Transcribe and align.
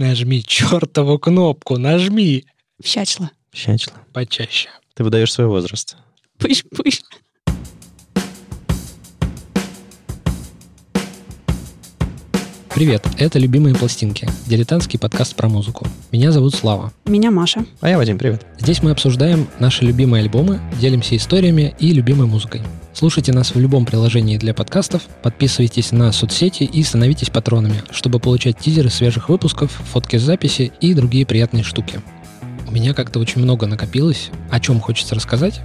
Нажми 0.00 0.42
чертову 0.42 1.18
кнопку, 1.18 1.78
нажми. 1.78 2.44
Всячла. 2.82 3.30
Щачла. 3.52 3.92
Почаще. 4.12 4.70
Ты 4.94 5.04
выдаешь 5.04 5.30
свой 5.30 5.46
возраст. 5.46 5.96
Пыщ-пыщ. 6.38 7.02
Привет, 12.72 13.04
это 13.18 13.40
«Любимые 13.40 13.74
пластинки»– 13.74 14.28
дилетантский 14.46 14.96
подкаст 14.96 15.34
про 15.34 15.48
музыку. 15.48 15.88
Меня 16.12 16.30
зовут 16.30 16.54
Слава. 16.54 16.92
Меня 17.04 17.32
Маша. 17.32 17.64
А 17.80 17.88
я 17.88 17.98
Вадим, 17.98 18.16
привет. 18.16 18.46
Здесь 18.60 18.80
мы 18.80 18.92
обсуждаем 18.92 19.48
наши 19.58 19.84
любимые 19.84 20.22
альбомы, 20.22 20.60
делимся 20.80 21.16
историями 21.16 21.74
и 21.80 21.92
любимой 21.92 22.28
музыкой. 22.28 22.62
Слушайте 22.94 23.32
нас 23.32 23.54
в 23.54 23.58
любом 23.58 23.86
приложении 23.86 24.38
для 24.38 24.54
подкастов, 24.54 25.02
подписывайтесь 25.22 25.90
на 25.90 26.12
соцсети 26.12 26.62
и 26.62 26.82
становитесь 26.84 27.28
патронами, 27.28 27.82
чтобы 27.90 28.20
получать 28.20 28.58
тизеры 28.58 28.88
свежих 28.88 29.28
выпусков, 29.28 29.72
фотки 29.92 30.16
с 30.16 30.22
записи 30.22 30.72
и 30.80 30.94
другие 30.94 31.26
приятные 31.26 31.64
штуки. 31.64 32.00
У 32.68 32.70
меня 32.70 32.94
как-то 32.94 33.18
очень 33.18 33.42
много 33.42 33.66
накопилось, 33.66 34.30
о 34.48 34.60
чем 34.60 34.78
хочется 34.80 35.16
рассказать, 35.16 35.60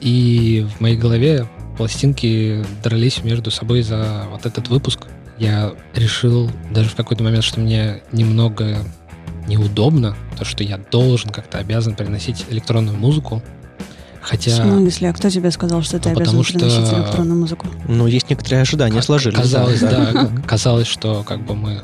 и 0.00 0.66
в 0.76 0.80
моей 0.80 0.96
голове 0.96 1.46
пластинки 1.76 2.64
дрались 2.82 3.22
между 3.22 3.50
собой 3.50 3.82
за 3.82 4.24
вот 4.30 4.46
этот 4.46 4.68
выпуск. 4.68 5.00
Я 5.38 5.72
решил 5.94 6.50
даже 6.72 6.88
в 6.88 6.94
какой-то 6.94 7.22
момент, 7.22 7.44
что 7.44 7.60
мне 7.60 8.02
немного 8.12 8.78
неудобно, 9.46 10.16
то, 10.38 10.44
что 10.44 10.62
я 10.64 10.78
должен 10.78 11.30
как-то 11.30 11.58
обязан 11.58 11.94
приносить 11.94 12.44
электронную 12.50 12.96
музыку. 12.98 13.42
Хотя... 14.20 14.50
В 14.50 14.54
смысле? 14.56 15.10
А 15.10 15.12
кто 15.14 15.30
тебе 15.30 15.50
сказал, 15.50 15.80
что 15.82 15.98
ты 15.98 16.10
Ну, 16.10 16.16
обязан 16.16 16.24
потому 16.24 16.44
что- 16.44 16.58
приносить 16.58 16.92
электронную 16.92 17.38
музыку? 17.40 17.66
Ну, 17.88 18.06
есть 18.06 18.28
некоторые 18.28 18.62
ожидания, 18.62 18.96
Ка- 18.96 19.02
сложились. 19.02 19.36
Казалось, 19.38 19.80
да. 19.80 20.10
да, 20.12 20.28
казалось, 20.46 20.86
что 20.86 21.22
как 21.26 21.46
бы 21.46 21.54
мы 21.54 21.80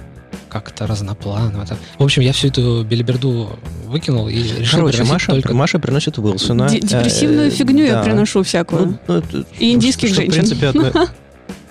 как-то 0.50 0.86
разнопланово. 0.86 1.64
В 1.98 2.02
общем, 2.04 2.22
я 2.22 2.32
всю 2.32 2.48
эту 2.48 2.84
белиберду 2.84 3.58
выкинул 3.86 4.28
и 4.28 4.34
решил 4.42 4.80
Короче, 4.80 5.04
Маша, 5.04 5.32
только... 5.32 5.54
Маша 5.54 5.78
приносит 5.78 6.18
Уилсона. 6.18 6.68
Д- 6.68 6.80
депрессивную 6.80 7.48
Э, 7.48 7.50
фигню 7.50 7.84
я 7.84 8.02
приношу 8.02 8.42
всякую. 8.42 8.98
Ну, 9.08 9.22
ну, 9.32 9.44
И 9.58 9.72
индийских 9.72 10.08
что, 10.10 10.16
женщин. 10.16 10.32
В 10.32 10.34
принципе, 10.48 10.66
одно- 10.68 10.92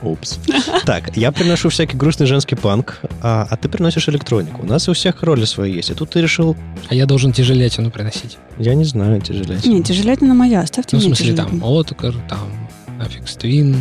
Упс. 0.04 0.40
Так, 0.86 1.16
я 1.16 1.32
приношу 1.32 1.70
всякий 1.70 1.96
грустный 1.98 2.26
женский 2.28 2.56
панк, 2.56 3.00
а, 3.22 3.48
а 3.50 3.58
ты 3.58 3.70
приносишь 3.70 4.09
электронику. 4.09 4.62
У 4.64 4.66
нас 4.66 4.88
у 4.90 4.94
всех 4.94 5.23
роли 5.23 5.46
свои 5.46 5.73
есть. 5.73 5.90
И 5.90 5.94
тут 5.94 6.12
ты 6.12 6.22
решил, 6.22 6.56
А 6.90 6.96
я 6.96 7.06
должен 7.06 7.32
тяжелятину 7.32 7.90
приносить. 7.92 8.38
я 8.58 8.74
не 8.76 8.84
знаю, 8.86 9.22
тяжелее. 9.22 9.59
Не, 9.66 9.81
тяжелятина 9.81 10.34
моя, 10.34 10.62
оставьте 10.62 10.96
Ну, 10.98 11.02
в 11.02 11.06
мне 11.06 11.16
смысле, 11.16 11.34
там, 11.36 11.46
тяжелятину. 11.48 11.80
Откар, 11.80 12.14
там, 12.30 12.70
Affix 13.00 13.38
Twin, 13.38 13.76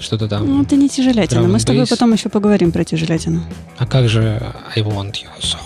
что-то 0.00 0.28
там. 0.28 0.46
Ну, 0.46 0.62
это 0.62 0.76
не 0.76 0.88
тяжелятина. 0.88 1.42
Мы 1.42 1.58
с 1.60 1.64
тобой 1.64 1.86
потом 1.86 2.12
еще 2.12 2.28
поговорим 2.28 2.72
про 2.72 2.84
тяжелятину. 2.84 3.42
А 3.78 3.86
как 3.86 4.08
же 4.08 4.42
I 4.74 4.82
want 4.82 5.12
your 5.12 5.40
soul? 5.40 5.56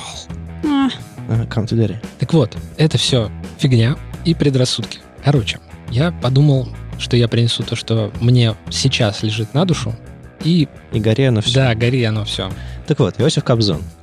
А, 0.67 0.89
Ага, 1.29 1.45
Come 1.45 1.67
to. 1.67 1.97
Так 2.19 2.33
вот, 2.35 2.57
это 2.77 2.99
все 2.99 3.31
фигня 3.59 3.97
и 4.25 4.35
предрассудки. 4.35 5.01
Короче, 5.25 5.59
я 5.91 6.13
подумал, 6.13 6.69
что 6.99 7.17
я 7.17 7.29
принесу 7.29 7.63
то, 7.63 7.77
что 7.77 8.13
мне 8.21 8.55
сейчас 8.71 9.23
лежит 9.23 9.55
на 9.55 9.65
душу, 9.65 9.95
и 10.43 10.69
И 10.93 11.01
гори 11.01 11.25
оно 11.25 11.41
все. 11.41 11.55
да, 11.55 11.75
гори 11.75 12.03
оно 12.05 12.25
все. 12.25 12.51
Так 12.87 12.99
вот, 13.01 13.21
Иосиф 13.21 13.45
Кобзон. 13.45 13.83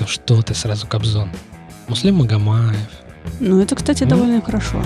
Ну 0.00 0.06
что 0.06 0.40
ты 0.42 0.54
сразу, 0.54 0.86
Кобзон? 0.86 1.28
Муслим 1.88 2.16
Магомаев. 2.16 2.76
ну, 3.40 3.60
это, 3.60 3.74
кстати, 3.76 4.04
Ну. 4.04 4.10
довольно 4.10 4.40
хорошо. 4.40 4.82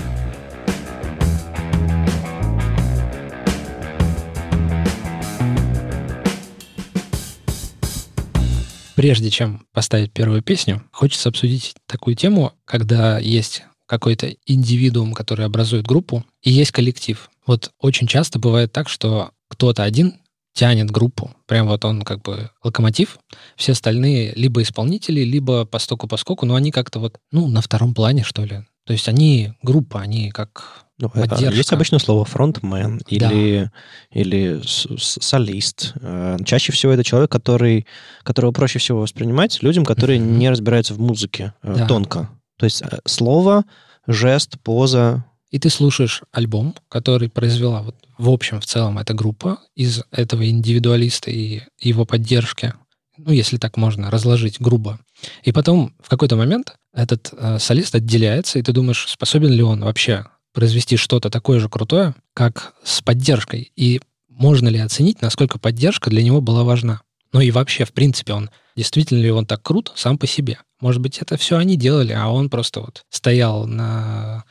Прежде 8.95 9.29
чем 9.29 9.65
поставить 9.73 10.11
первую 10.11 10.41
песню, 10.41 10.83
хочется 10.91 11.29
обсудить 11.29 11.75
такую 11.85 12.15
тему, 12.15 12.53
когда 12.65 13.19
есть 13.19 13.63
какой-то 13.87 14.35
индивидуум, 14.45 15.13
который 15.13 15.45
образует 15.45 15.87
группу, 15.87 16.23
и 16.43 16.51
есть 16.51 16.71
коллектив. 16.71 17.29
Вот 17.47 17.71
очень 17.79 18.05
часто 18.07 18.37
бывает 18.37 18.71
так, 18.71 18.89
что 18.89 19.31
кто-то 19.49 19.83
один 19.83 20.15
тянет 20.53 20.89
группу, 20.91 21.31
прям 21.45 21.67
вот 21.67 21.85
он 21.85 22.01
как 22.01 22.21
бы 22.21 22.49
локомотив, 22.63 23.19
все 23.55 23.71
остальные 23.73 24.33
либо 24.35 24.61
исполнители, 24.61 25.21
либо 25.21 25.65
постоку 25.65 26.07
поскоку, 26.07 26.45
но 26.45 26.55
они 26.55 26.71
как-то 26.71 26.99
вот, 26.99 27.17
ну, 27.31 27.47
на 27.47 27.61
втором 27.61 27.93
плане, 27.93 28.23
что 28.23 28.43
ли. 28.43 28.63
То 28.85 28.93
есть 28.93 29.07
они 29.07 29.53
группа, 29.61 29.99
они 30.01 30.29
как 30.31 30.83
Ну, 30.99 31.09
Поддержка. 31.11 31.53
Есть 31.55 31.71
обычное 31.73 31.99
слово 31.99 32.25
фронтмен 32.25 33.01
или, 33.07 33.69
или 34.11 34.59
с- 34.65 34.87
с- 34.97 35.19
солист. 35.21 35.93
Э, 36.01 36.37
Чаще 36.43 36.71
всего 36.71 36.91
это 36.91 37.03
человек, 37.03 37.31
который, 37.31 37.85
которого 38.23 38.51
проще 38.51 38.79
всего 38.79 39.01
воспринимать 39.01 39.61
людям, 39.61 39.85
которые 39.85 40.19
Мгм. 40.19 40.39
не 40.39 40.49
разбираются 40.49 40.95
в 40.95 40.99
музыке 40.99 41.53
э, 41.61 41.75
Да. 41.77 41.85
тонко. 41.85 42.29
То 42.57 42.65
есть 42.65 42.81
э, 42.81 42.99
слово, 43.05 43.65
жест, 44.05 44.59
поза. 44.61 45.25
И 45.49 45.59
ты 45.59 45.69
слушаешь 45.69 46.23
альбом, 46.31 46.75
который 46.89 47.29
произвела 47.29 47.81
вот 47.81 47.95
в 48.17 48.29
общем, 48.29 48.59
в 48.59 48.65
целом, 48.65 48.97
эта 48.97 49.13
группа 49.13 49.59
из 49.75 50.03
этого 50.11 50.49
индивидуалиста 50.49 51.29
и 51.29 51.61
его 51.79 52.05
поддержки, 52.05 52.73
ну, 53.17 53.31
если 53.31 53.57
так 53.57 53.77
можно 53.77 54.09
разложить 54.09 54.59
грубо. 54.59 54.99
И 55.43 55.51
потом 55.51 55.93
в 56.01 56.09
какой-то 56.09 56.35
момент 56.35 56.75
этот 56.93 57.31
э, 57.31 57.59
солист 57.59 57.93
отделяется, 57.95 58.59
и 58.59 58.63
ты 58.63 58.71
думаешь, 58.71 59.05
способен 59.07 59.51
ли 59.51 59.61
он 59.61 59.83
вообще 59.83 60.25
произвести 60.53 60.97
что-то 60.97 61.29
такое 61.29 61.59
же 61.59 61.69
крутое, 61.69 62.15
как 62.33 62.73
с 62.83 63.01
поддержкой, 63.01 63.71
и 63.75 64.01
можно 64.29 64.67
ли 64.67 64.79
оценить, 64.79 65.21
насколько 65.21 65.59
поддержка 65.59 66.09
для 66.09 66.23
него 66.23 66.41
была 66.41 66.63
важна. 66.63 67.01
Ну 67.33 67.41
и 67.41 67.51
вообще, 67.51 67.85
в 67.85 67.93
принципе, 67.93 68.33
он 68.33 68.49
действительно 68.75 69.19
ли 69.19 69.31
он 69.31 69.45
так 69.45 69.61
крут 69.61 69.91
сам 69.95 70.17
по 70.17 70.25
себе. 70.25 70.59
Может 70.79 71.01
быть, 71.01 71.19
это 71.19 71.37
все 71.37 71.57
они 71.57 71.75
делали, 71.75 72.13
а 72.13 72.29
он 72.29 72.49
просто 72.49 72.81
вот 72.81 73.05
стоял 73.09 73.65
на 73.65 74.43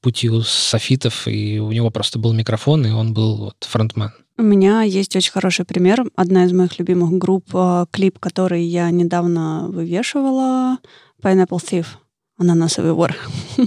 пути 0.00 0.30
у 0.30 0.42
софитов, 0.42 1.26
и 1.26 1.58
у 1.58 1.72
него 1.72 1.90
просто 1.90 2.18
был 2.18 2.32
микрофон, 2.32 2.86
и 2.86 2.90
он 2.90 3.12
был 3.12 3.36
вот 3.36 3.56
фронтмен. 3.68 4.12
У 4.38 4.42
меня 4.42 4.82
есть 4.82 5.16
очень 5.16 5.32
хороший 5.32 5.64
пример. 5.64 6.04
Одна 6.14 6.44
из 6.44 6.52
моих 6.52 6.78
любимых 6.78 7.12
групп, 7.12 7.48
э, 7.54 7.86
клип, 7.90 8.18
который 8.18 8.62
я 8.62 8.90
недавно 8.90 9.66
вывешивала, 9.68 10.78
Pineapple 11.22 11.58
Thief, 11.58 11.86
ананасовый 12.36 12.92
вор. 12.92 13.16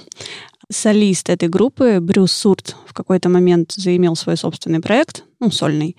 Солист 0.71 1.29
этой 1.29 1.49
группы 1.49 1.99
Брюс 1.99 2.31
Сурт 2.31 2.75
в 2.85 2.93
какой-то 2.93 3.29
момент 3.29 3.71
заимел 3.71 4.15
свой 4.15 4.37
собственный 4.37 4.79
проект, 4.79 5.23
ну, 5.39 5.49
сольный, 5.49 5.97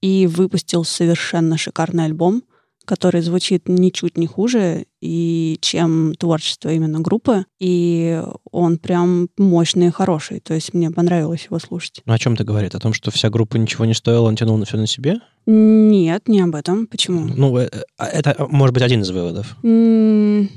и 0.00 0.26
выпустил 0.26 0.84
совершенно 0.84 1.58
шикарный 1.58 2.06
альбом, 2.06 2.42
который 2.86 3.20
звучит 3.20 3.68
ничуть 3.68 4.16
не 4.16 4.26
хуже, 4.26 4.86
и 5.02 5.58
чем 5.60 6.14
творчество 6.18 6.70
именно 6.70 7.00
группы. 7.00 7.44
И 7.60 8.22
он 8.50 8.78
прям 8.78 9.28
мощный 9.36 9.88
и 9.88 9.90
хороший. 9.90 10.40
То 10.40 10.54
есть 10.54 10.72
мне 10.72 10.90
понравилось 10.90 11.44
его 11.46 11.58
слушать. 11.58 12.00
Ну, 12.06 12.12
о 12.14 12.18
чем 12.18 12.36
ты 12.36 12.44
говорит? 12.44 12.74
О 12.74 12.80
том, 12.80 12.92
что 12.94 13.10
вся 13.10 13.28
группа 13.28 13.56
ничего 13.56 13.84
не 13.84 13.94
стоила, 13.94 14.26
он 14.26 14.36
тянул 14.36 14.56
на 14.56 14.64
все 14.64 14.78
на 14.78 14.86
себе? 14.86 15.16
Нет, 15.44 16.28
не 16.28 16.40
об 16.40 16.54
этом. 16.54 16.86
Почему? 16.86 17.28
Ну, 17.36 17.56
э, 17.58 17.68
э, 17.98 18.04
это 18.04 18.46
может 18.48 18.72
быть 18.74 18.82
один 18.82 19.02
из 19.02 19.10
выводов. 19.10 19.56
М, 19.62 20.48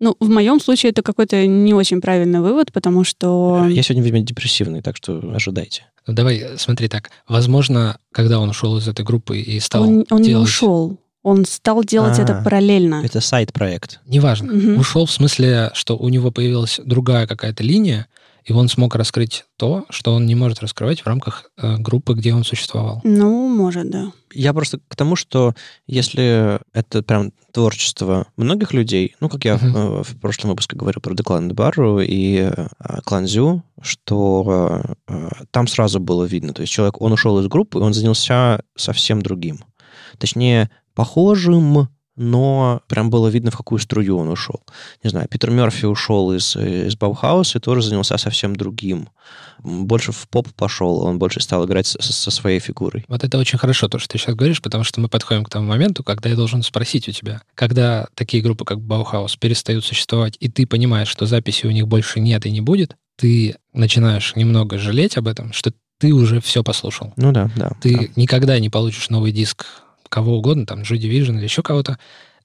Ну, 0.00 0.16
в 0.20 0.28
моем 0.28 0.60
случае 0.60 0.90
это 0.90 1.02
какой-то 1.02 1.46
не 1.46 1.72
очень 1.72 2.00
правильный 2.00 2.40
вывод, 2.40 2.72
потому 2.72 3.04
что... 3.04 3.66
Я 3.70 3.82
сегодня, 3.82 4.02
видимо, 4.02 4.20
депрессивный, 4.22 4.82
так 4.82 4.96
что 4.96 5.22
ожидайте. 5.32 5.84
Ну, 6.06 6.14
давай, 6.14 6.38
э, 6.38 6.58
смотри 6.58 6.88
так. 6.88 7.10
Возможно, 7.28 7.96
когда 8.12 8.38
он 8.40 8.50
ушел 8.50 8.76
из 8.76 8.86
этой 8.88 9.04
группы 9.04 9.38
и 9.38 9.58
стал 9.60 9.84
Он, 9.84 10.04
он 10.10 10.20
не 10.20 10.28
делать... 10.28 10.48
ушел. 10.48 10.98
Он 11.24 11.46
стал 11.46 11.82
делать 11.82 12.18
это 12.18 12.38
А, 12.38 12.44
параллельно. 12.44 13.02
Это 13.02 13.20
сайт-проект. 13.20 14.00
Неважно. 14.06 14.52
Мгм. 14.52 14.78
Ушел 14.78 15.06
в 15.06 15.10
смысле, 15.10 15.70
что 15.74 15.96
у 15.96 16.08
него 16.10 16.30
появилась 16.30 16.78
другая 16.84 17.26
какая-то 17.26 17.62
линия, 17.64 18.06
и 18.44 18.52
он 18.52 18.68
смог 18.68 18.94
раскрыть 18.94 19.46
то, 19.56 19.86
что 19.88 20.12
он 20.12 20.26
не 20.26 20.34
может 20.34 20.60
раскрывать 20.60 21.00
в 21.00 21.06
рамках 21.06 21.50
э, 21.56 21.78
группы, 21.78 22.12
где 22.12 22.34
он 22.34 22.44
существовал. 22.44 23.00
Ну, 23.02 23.48
может, 23.48 23.88
да. 23.88 24.12
Я 24.34 24.52
просто 24.52 24.80
к 24.86 24.96
тому, 24.96 25.16
что 25.16 25.54
если 25.86 26.60
это 26.74 27.02
прям 27.02 27.32
творчество 27.52 28.26
многих 28.36 28.74
людей, 28.74 29.16
ну, 29.20 29.30
как 29.30 29.46
я 29.46 29.54
Мгм. 29.56 29.76
э, 29.76 30.02
в 30.02 30.20
прошлом 30.20 30.50
выпуске 30.50 30.76
говорил 30.76 31.00
про 31.00 31.14
Деклан 31.14 31.48
Барру 31.54 32.00
и 32.00 32.50
э, 32.54 32.66
Кланзю, 33.06 33.62
что 33.80 34.82
э, 35.08 35.28
там 35.50 35.66
сразу 35.66 35.98
было 36.00 36.24
видно. 36.24 36.52
То 36.52 36.60
есть 36.60 36.72
человек, 36.74 37.00
он 37.00 37.12
ушел 37.14 37.40
из 37.40 37.46
группы, 37.46 37.78
и 37.78 37.82
он 37.82 37.94
занялся 37.94 38.60
совсем 38.76 39.22
другим. 39.22 39.64
Точнее, 40.18 40.68
похожим, 40.94 41.88
но 42.16 42.82
прям 42.86 43.10
было 43.10 43.28
видно, 43.28 43.50
в 43.50 43.56
какую 43.56 43.78
струю 43.80 44.16
он 44.16 44.28
ушел. 44.28 44.62
Не 45.02 45.10
знаю, 45.10 45.26
Питер 45.28 45.50
Мерфи 45.50 45.86
ушел 45.86 46.32
из, 46.32 46.54
из 46.54 46.96
Баухауса 46.96 47.58
и 47.58 47.60
тоже 47.60 47.82
занялся 47.82 48.16
совсем 48.18 48.54
другим. 48.54 49.08
Больше 49.62 50.12
в 50.12 50.28
поп 50.28 50.48
пошел, 50.52 51.00
он 51.00 51.18
больше 51.18 51.40
стал 51.40 51.66
играть 51.66 51.86
со, 51.86 52.00
со 52.00 52.30
своей 52.30 52.60
фигурой. 52.60 53.04
Вот 53.08 53.24
это 53.24 53.38
очень 53.38 53.58
хорошо, 53.58 53.88
то, 53.88 53.98
что 53.98 54.08
ты 54.08 54.18
сейчас 54.18 54.36
говоришь, 54.36 54.62
потому 54.62 54.84
что 54.84 55.00
мы 55.00 55.08
подходим 55.08 55.44
к 55.44 55.50
тому 55.50 55.66
моменту, 55.66 56.04
когда 56.04 56.28
я 56.28 56.36
должен 56.36 56.62
спросить 56.62 57.08
у 57.08 57.12
тебя, 57.12 57.42
когда 57.54 58.06
такие 58.14 58.42
группы, 58.42 58.64
как 58.64 58.80
Баухаус, 58.80 59.36
перестают 59.36 59.84
существовать, 59.84 60.36
и 60.38 60.48
ты 60.48 60.66
понимаешь, 60.66 61.08
что 61.08 61.26
записи 61.26 61.66
у 61.66 61.70
них 61.70 61.88
больше 61.88 62.20
нет 62.20 62.46
и 62.46 62.52
не 62.52 62.60
будет, 62.60 62.96
ты 63.16 63.56
начинаешь 63.72 64.36
немного 64.36 64.78
жалеть 64.78 65.16
об 65.16 65.26
этом, 65.26 65.52
что 65.52 65.72
ты 65.98 66.12
уже 66.12 66.40
все 66.40 66.62
послушал. 66.62 67.12
Ну 67.16 67.32
да, 67.32 67.50
да. 67.56 67.72
Ты 67.80 67.96
да. 67.96 68.06
никогда 68.16 68.58
не 68.58 68.68
получишь 68.70 69.10
новый 69.10 69.32
диск 69.32 69.66
кого 70.08 70.38
угодно, 70.38 70.66
там, 70.66 70.82
Joy 70.82 70.98
Division 70.98 71.36
или 71.36 71.44
еще 71.44 71.62
кого-то, 71.62 71.98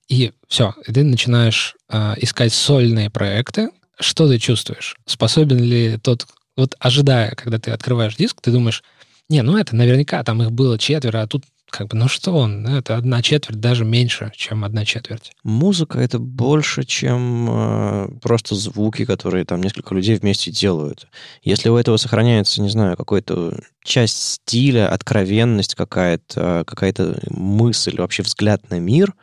И 0.07 0.31
все, 0.47 0.73
и 0.88 0.91
ты 0.91 1.03
начинаешь 1.03 1.75
э, 1.89 2.15
искать 2.17 2.53
сольные 2.53 3.09
проекты. 3.09 3.69
Что 4.00 4.27
ты 4.27 4.39
чувствуешь? 4.39 4.95
Способен 5.06 5.63
ли 5.63 5.97
тот... 5.97 6.25
Вот 6.57 6.75
ожидая, 6.79 7.31
когда 7.35 7.59
ты 7.59 7.71
открываешь 7.71 8.15
диск, 8.15 8.41
ты 8.41 8.51
думаешь, 8.51 8.83
не, 9.29 9.44
ну 9.44 9.57
это 9.57 9.75
наверняка 9.75 10.23
там 10.23 10.41
их 10.41 10.51
было 10.51 10.77
четверо, 10.77 11.21
а 11.21 11.27
тут 11.27 11.44
как 11.69 11.88
бы, 11.88 11.98
ну 11.98 12.07
что 12.07 12.31
он, 12.33 12.66
это 12.68 12.95
одна 12.95 13.21
четверть, 13.21 13.60
даже 13.60 13.86
меньше, 13.86 14.31
чем 14.36 14.63
одна 14.63 14.86
четверть. 14.86 15.31
Музыка— 15.44 16.00
это 16.00 16.19
больше, 16.19 16.83
чем 16.83 17.48
э, 17.50 18.10
просто 18.21 18.56
звуки, 18.56 19.06
которые 19.06 19.45
там 19.45 19.62
несколько 19.62 19.95
людей 19.95 20.16
вместе 20.16 20.51
делают. 20.51 21.07
Если 21.44 21.69
у 21.69 21.77
этого 21.77 21.98
сохраняется, 21.98 22.62
не 22.62 22.69
знаю, 22.69 22.98
какой-то 22.98 23.60
часть 23.83 24.21
стиля, 24.21 24.92
откровенность 24.92 25.75
какая-то, 25.75 26.63
какая-то 26.66 27.19
мысль, 27.30 27.98
вообще 27.98 28.24
взгляд 28.24 28.69
на 28.69 28.80
мир, 28.80 29.13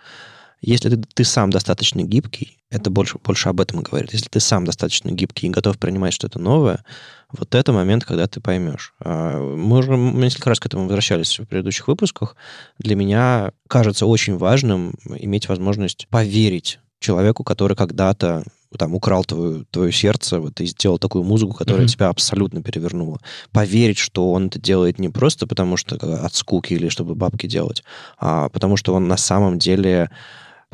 если 0.61 0.91
ты, 0.91 1.03
ты 1.15 1.25
сам 1.25 1.51
достаточно 1.51 2.03
гибкий, 2.03 2.59
это 2.71 2.91
больше, 2.91 3.19
больше 3.23 3.49
об 3.49 3.61
этом 3.61 3.83
говорит. 3.83 4.13
Если 4.13 4.29
ты 4.29 4.41
сам 4.41 4.65
достаточно 4.65 5.11
гибкий 5.11 5.47
и 5.47 5.51
готов 5.51 5.79
принимать 5.79 6.13
что-то 6.13 6.39
новое, 6.39 6.85
вот 7.33 7.55
это 7.55 7.73
момент, 7.73 8.05
когда 8.05 8.27
ты 8.27 8.41
поймешь. 8.41 8.95
А, 9.01 9.39
мы 9.39 9.79
уже 9.79 9.97
несколько 9.97 10.51
раз 10.51 10.61
к 10.61 10.67
этому 10.67 10.85
возвращались 10.85 11.39
в 11.39 11.45
предыдущих 11.45 11.89
выпусках. 11.89 12.37
Для 12.79 12.97
меня 12.97 13.53
кажется 13.69 14.07
очень 14.07 14.37
важным 14.37 14.95
иметь 15.05 15.49
возможность 15.49 16.07
поверить 16.09 16.79
человеку, 17.01 17.45
который 17.45 17.77
когда-то 17.77 18.45
там 18.79 18.95
украл 18.95 19.25
твое, 19.25 19.65
твое 19.71 19.93
сердце, 19.93 20.41
вот 20.41 20.61
и 20.61 20.67
сделал 20.67 20.99
такую 20.99 21.25
музыку, 21.25 21.55
которая 21.55 21.85
mm-hmm. 21.85 21.91
тебя 21.91 22.09
абсолютно 22.09 22.63
перевернула. 22.63 23.21
Поверить, 23.53 23.99
что 23.99 24.33
он 24.33 24.47
это 24.47 24.61
делает 24.61 24.99
не 24.99 25.09
просто 25.09 25.47
потому, 25.47 25.77
что 25.77 25.97
от 25.97 26.35
скуки 26.35 26.75
или 26.75 26.89
чтобы 26.89 27.15
бабки 27.15 27.47
делать, 27.47 27.85
а 28.19 28.49
потому 28.51 28.77
что 28.77 28.95
он 28.95 29.09
на 29.09 29.17
самом 29.17 29.59
деле 29.59 30.11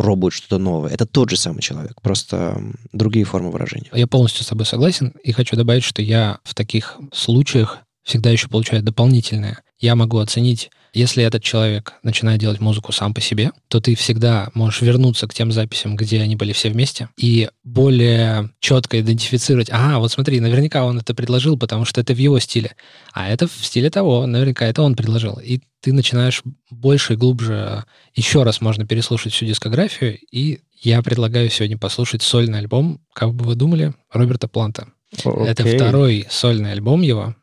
пробует 0.02 0.34
что-то 0.34 0.58
новое. 0.58 0.90
Это 0.90 1.06
тот 1.06 1.30
же 1.30 1.36
самый 1.36 1.60
человек, 1.60 2.00
просто 2.02 2.60
другие 2.92 3.24
формы 3.24 3.52
выражения. 3.52 3.88
Я 3.92 4.08
полностью 4.08 4.42
с 4.42 4.48
тобой 4.48 4.66
согласен 4.66 5.14
и 5.22 5.30
хочу 5.30 5.54
добавить, 5.54 5.84
что 5.84 6.02
я 6.02 6.40
в 6.42 6.56
таких 6.56 6.98
случаях 7.12 7.78
всегда 8.02 8.30
еще 8.30 8.48
получаю 8.48 8.82
дополнительное. 8.82 9.62
Я 9.78 9.94
могу 9.94 10.18
оценить 10.18 10.72
если 10.92 11.24
этот 11.24 11.42
человек 11.42 11.94
начинает 12.02 12.40
делать 12.40 12.60
музыку 12.60 12.92
сам 12.92 13.14
по 13.14 13.20
себе, 13.20 13.52
то 13.68 13.80
ты 13.80 13.94
всегда 13.94 14.50
можешь 14.54 14.82
вернуться 14.82 15.26
к 15.26 15.34
тем 15.34 15.50
записям, 15.50 15.96
где 15.96 16.20
они 16.20 16.36
были 16.36 16.52
все 16.52 16.70
вместе, 16.70 17.08
и 17.16 17.48
более 17.64 18.50
четко 18.60 19.00
идентифицировать, 19.00 19.70
ага, 19.70 19.98
вот 19.98 20.12
смотри, 20.12 20.40
наверняка 20.40 20.84
он 20.84 20.98
это 20.98 21.14
предложил, 21.14 21.58
потому 21.58 21.84
что 21.84 22.00
это 22.00 22.12
в 22.14 22.18
его 22.18 22.38
стиле, 22.38 22.76
а 23.12 23.28
это 23.28 23.46
в 23.46 23.52
стиле 23.52 23.90
того, 23.90 24.26
наверняка 24.26 24.66
это 24.66 24.82
он 24.82 24.94
предложил. 24.94 25.40
И 25.42 25.60
ты 25.80 25.92
начинаешь 25.92 26.42
больше 26.70 27.14
и 27.14 27.16
глубже, 27.16 27.84
еще 28.14 28.42
раз 28.42 28.60
можно 28.60 28.86
переслушать 28.86 29.32
всю 29.32 29.46
дискографию, 29.46 30.18
и 30.30 30.60
я 30.82 31.02
предлагаю 31.02 31.48
сегодня 31.48 31.78
послушать 31.78 32.22
сольный 32.22 32.58
альбом, 32.58 33.00
как 33.14 33.34
бы 33.34 33.44
вы 33.44 33.54
думали, 33.54 33.94
Роберта 34.12 34.46
Планта. 34.46 34.88
Okay. 35.16 35.46
Это 35.46 35.64
второй 35.64 36.26
сольный 36.30 36.72
альбом 36.72 37.02
его. 37.02 37.34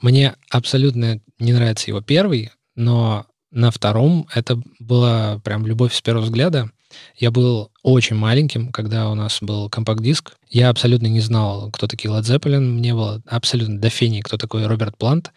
Мне 0.00 0.34
абсолютно 0.50 1.20
не 1.38 1.52
нравится 1.52 1.90
его 1.90 2.00
первый, 2.00 2.50
но 2.76 3.26
на 3.50 3.70
втором 3.70 4.28
это 4.34 4.60
была 4.78 5.40
прям 5.40 5.66
любовь 5.66 5.94
с 5.94 6.00
первого 6.00 6.24
взгляда. 6.24 6.70
Я 7.16 7.30
был 7.30 7.72
очень 7.82 8.16
маленьким, 8.16 8.70
когда 8.70 9.10
у 9.10 9.14
нас 9.14 9.38
был 9.40 9.68
компакт-диск. 9.68 10.36
Я 10.48 10.68
абсолютно 10.68 11.06
не 11.06 11.20
знал, 11.20 11.70
кто 11.70 11.86
такие 11.86 12.12
Led 12.12 12.22
Zeppelin. 12.22 12.60
Мне 12.60 12.94
было 12.94 13.22
абсолютно 13.26 13.78
до 13.78 13.90
фени, 13.90 14.20
кто 14.20 14.36
такой 14.36 14.66
Роберт 14.66 14.96
Плант. 14.96 15.32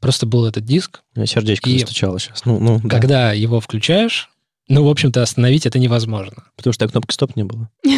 Просто 0.00 0.26
был 0.26 0.46
этот 0.46 0.64
диск. 0.64 1.02
У 1.14 1.20
меня 1.20 1.26
сердечко 1.26 1.70
и 1.70 1.78
застучало 1.78 2.18
сейчас. 2.18 2.44
Ну, 2.44 2.58
ну, 2.58 2.80
когда 2.80 3.28
да. 3.28 3.32
его 3.32 3.60
включаешь, 3.60 4.30
ну, 4.68 4.84
в 4.84 4.88
общем-то, 4.88 5.22
остановить 5.22 5.66
это 5.66 5.78
невозможно. 5.78 6.44
Потому 6.56 6.72
что 6.72 6.88
кнопки 6.88 7.12
стоп 7.12 7.36
не 7.36 7.44
было. 7.44 7.70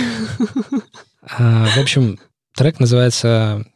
А, 1.39 1.67
в 1.67 1.79
общем, 1.79 2.21
трек 2.55 2.79
называется 2.79 3.67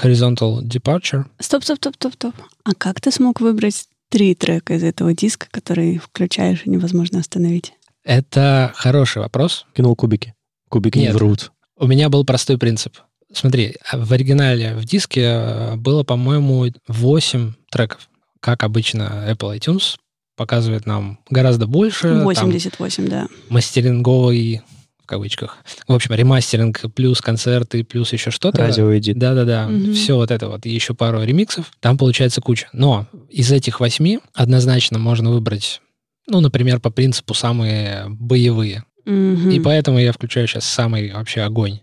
Horizontal 0.00 0.62
Departure. 0.62 1.24
Стоп, 1.40 1.64
стоп, 1.64 1.78
стоп, 1.78 1.96
стоп, 1.96 2.14
стоп. 2.14 2.34
А 2.62 2.70
как 2.74 3.00
ты 3.00 3.10
смог 3.10 3.40
выбрать 3.40 3.88
три 4.10 4.34
трека 4.34 4.74
из 4.74 4.84
этого 4.84 5.14
диска, 5.14 5.46
которые 5.50 5.98
включаешь 5.98 6.62
и 6.66 6.70
невозможно 6.70 7.20
остановить? 7.20 7.72
Это 8.04 8.72
хороший 8.74 9.22
вопрос. 9.22 9.66
Кинул 9.74 9.96
кубики. 9.96 10.34
Кубики 10.68 10.98
Нет, 10.98 11.12
не 11.12 11.14
врут. 11.14 11.52
У 11.78 11.86
меня 11.86 12.10
был 12.10 12.24
простой 12.24 12.58
принцип. 12.58 12.98
Смотри, 13.32 13.76
в 13.92 14.12
оригинале 14.12 14.74
в 14.74 14.84
диске 14.84 15.22
э, 15.22 15.76
было, 15.76 16.02
по-моему, 16.02 16.66
8 16.88 17.52
треков. 17.70 18.08
Как 18.40 18.64
обычно 18.64 19.26
Apple 19.28 19.56
iTunes 19.56 19.96
показывает 20.36 20.86
нам 20.86 21.20
гораздо 21.28 21.66
больше. 21.66 22.22
88, 22.22 23.08
там, 23.08 23.10
да. 23.10 23.28
Мастеринговый 23.50 24.62
кавычках. 25.10 25.58
В 25.86 25.92
общем, 25.92 26.14
ремастеринг 26.14 26.80
плюс 26.94 27.20
концерты 27.20 27.84
плюс 27.84 28.12
еще 28.12 28.30
что-то. 28.30 28.58
Радиоэдит. 28.58 29.18
Да-да-да. 29.18 29.66
Угу. 29.66 29.92
Все 29.92 30.14
вот 30.14 30.30
это 30.30 30.48
вот. 30.48 30.64
И 30.64 30.70
еще 30.70 30.94
пару 30.94 31.22
ремиксов. 31.22 31.70
Там 31.80 31.98
получается 31.98 32.40
куча. 32.40 32.68
Но 32.72 33.06
из 33.28 33.50
этих 33.52 33.80
восьми 33.80 34.20
однозначно 34.32 34.98
можно 34.98 35.30
выбрать, 35.30 35.82
ну, 36.28 36.40
например, 36.40 36.80
по 36.80 36.90
принципу 36.90 37.34
самые 37.34 38.06
боевые. 38.08 38.84
Угу. 39.04 39.50
И 39.50 39.60
поэтому 39.60 39.98
я 39.98 40.12
включаю 40.12 40.46
сейчас 40.46 40.64
самый 40.64 41.12
вообще 41.12 41.42
огонь. 41.42 41.80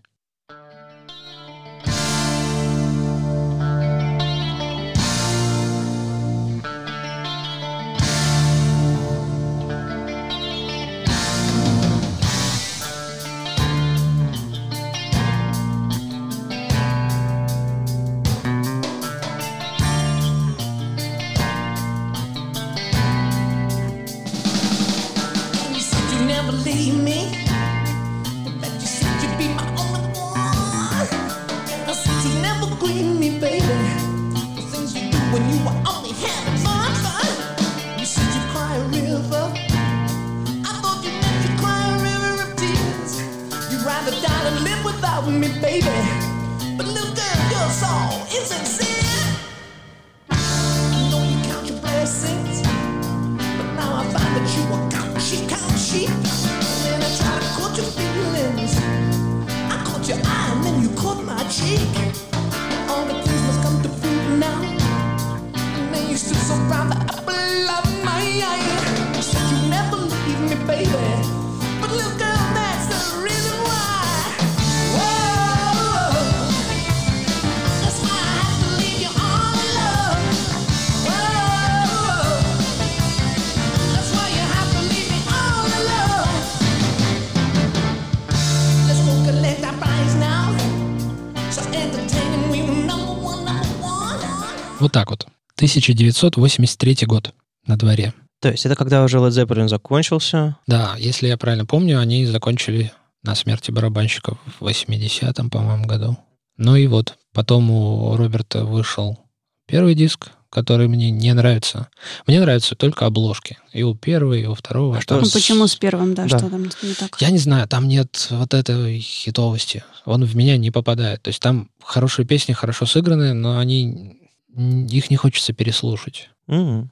Вот 94.87 94.93
так 94.93 95.09
вот. 95.09 95.27
1983 95.55 96.99
год 97.07 97.33
на 97.65 97.75
дворе. 97.75 98.13
То 98.39 98.49
есть 98.49 98.65
это 98.65 98.77
когда 98.77 99.03
уже 99.03 99.17
Led 99.17 99.31
Zeppelin 99.31 99.67
закончился? 99.67 100.55
Да, 100.65 100.95
если 100.97 101.27
я 101.27 101.35
правильно 101.35 101.65
помню, 101.65 101.99
они 101.99 102.25
закончили 102.25 102.93
на 103.21 103.35
смерти 103.35 103.69
барабанщиков 103.69 104.37
в 104.45 104.65
80-м, 104.65 105.49
по-моему, 105.49 105.87
году. 105.87 106.17
Ну 106.55 106.77
и 106.77 106.87
вот, 106.87 107.17
потом 107.33 107.69
у 107.69 108.15
Роберта 108.15 108.63
вышел 108.63 109.19
первый 109.65 109.93
диск, 109.93 110.29
который 110.49 110.87
мне 110.87 111.11
не 111.11 111.33
нравится. 111.33 111.89
Мне 112.25 112.39
нравятся 112.39 112.75
только 112.75 113.05
обложки. 113.05 113.57
И 113.73 113.83
у 113.83 113.93
первого, 113.93 114.35
и 114.35 114.45
у 114.45 114.53
второго. 114.53 114.99
А 114.99 115.01
что 115.01 115.19
ну, 115.19 115.25
с... 115.25 115.33
почему 115.33 115.67
с 115.67 115.75
первым, 115.75 116.13
да, 116.13 116.27
да, 116.27 116.37
что 116.37 116.49
там 116.49 116.63
не 116.63 116.93
так? 116.93 117.17
Я 117.19 117.29
не 117.29 117.39
знаю, 117.39 117.67
там 117.67 117.89
нет 117.89 118.27
вот 118.29 118.53
этой 118.53 118.99
хитовости. 118.99 119.83
Он 120.05 120.23
в 120.23 120.33
меня 120.37 120.55
не 120.55 120.71
попадает. 120.71 121.23
То 121.23 121.27
есть 121.27 121.41
там 121.41 121.69
хорошие 121.83 122.25
песни, 122.25 122.53
хорошо 122.53 122.85
сыграны, 122.85 123.33
но 123.33 123.59
они 123.59 124.16
их 124.57 125.09
не 125.09 125.15
хочется 125.15 125.53
переслушать. 125.53 126.29
Mm-hmm. 126.49 126.87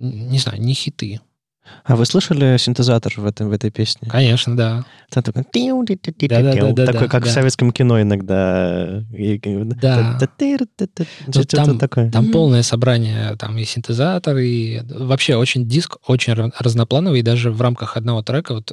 Не 0.00 0.38
знаю, 0.38 0.60
не 0.60 0.74
хиты. 0.74 1.20
А 1.84 1.96
вы 1.96 2.04
слышали 2.04 2.56
синтезатор 2.56 3.12
в, 3.16 3.24
этом, 3.24 3.48
в 3.48 3.52
этой 3.52 3.70
песне? 3.70 4.08
Конечно, 4.08 4.56
да. 4.56 4.84
Там 5.10 5.22
такой, 5.22 6.74
такой, 6.86 7.08
как 7.08 7.24
да. 7.24 7.30
в 7.30 7.32
советском 7.32 7.72
кино 7.72 8.00
иногда. 8.00 9.04
Да. 9.80 10.18
Что-то 11.30 11.56
там- 11.56 11.78
такое. 11.78 12.10
Там 12.10 12.32
полное 12.32 12.62
собрание, 12.62 13.36
там 13.36 13.56
и 13.58 13.64
синтезатор, 13.64 14.36
и 14.38 14.80
вообще 14.88 15.36
очень 15.36 15.68
диск 15.68 15.98
очень 16.06 16.32
ра- 16.32 16.52
разноплановый, 16.58 17.20
и 17.20 17.24
даже 17.24 17.50
в 17.50 17.60
рамках 17.60 17.96
одного 17.96 18.22
трека 18.22 18.54
вот 18.54 18.72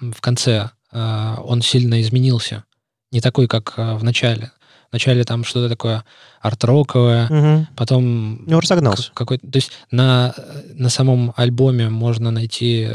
в 0.00 0.20
конце 0.20 0.70
э, 0.92 1.34
он 1.44 1.62
сильно 1.62 2.00
изменился. 2.00 2.64
Не 3.10 3.20
такой, 3.20 3.46
как 3.46 3.74
э, 3.76 3.94
в 3.94 4.04
начале. 4.04 4.50
В 4.94 4.96
начале 4.96 5.24
там 5.24 5.42
что-то 5.42 5.68
такое 5.68 6.04
арт-роковое, 6.40 7.26
Мгм. 7.28 7.66
потом 7.74 8.44
Ну, 8.46 8.60
разогнался. 8.60 9.08
Как- 9.08 9.14
какой 9.26 9.38
то 9.38 9.56
есть 9.56 9.72
на, 9.90 10.32
на 10.74 10.88
самом 10.88 11.32
альбоме 11.36 11.88
можно 11.88 12.30
найти 12.30 12.88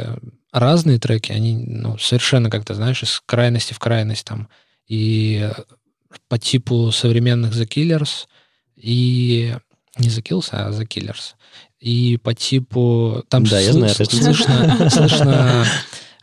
разные 0.53 0.97
треки, 0.97 1.33
они 1.33 1.57
ну, 1.57 1.97
совершенно 1.97 2.49
как-то, 2.49 2.73
знаешь, 2.73 3.03
из 3.03 3.21
крайности 3.25 3.73
в 3.73 3.79
крайность 3.79 4.23
там. 4.23 4.47
И 4.87 5.49
по 6.29 6.39
типу 6.39 6.89
современных 6.93 7.51
The 7.53 7.67
Killers, 7.67 8.27
и 8.77 9.53
не 9.97 10.07
The 10.07 10.23
Kills, 10.23 10.47
а 10.53 10.69
The 10.71 10.87
Killers. 10.87 11.33
И 11.81 12.15
по 12.23 12.33
типу... 12.33 13.25
Там 13.27 13.43
Да, 13.43 13.59
я 13.59 13.73
знаю 13.73 13.93
слышно, 13.93 14.89
слышно 14.89 15.65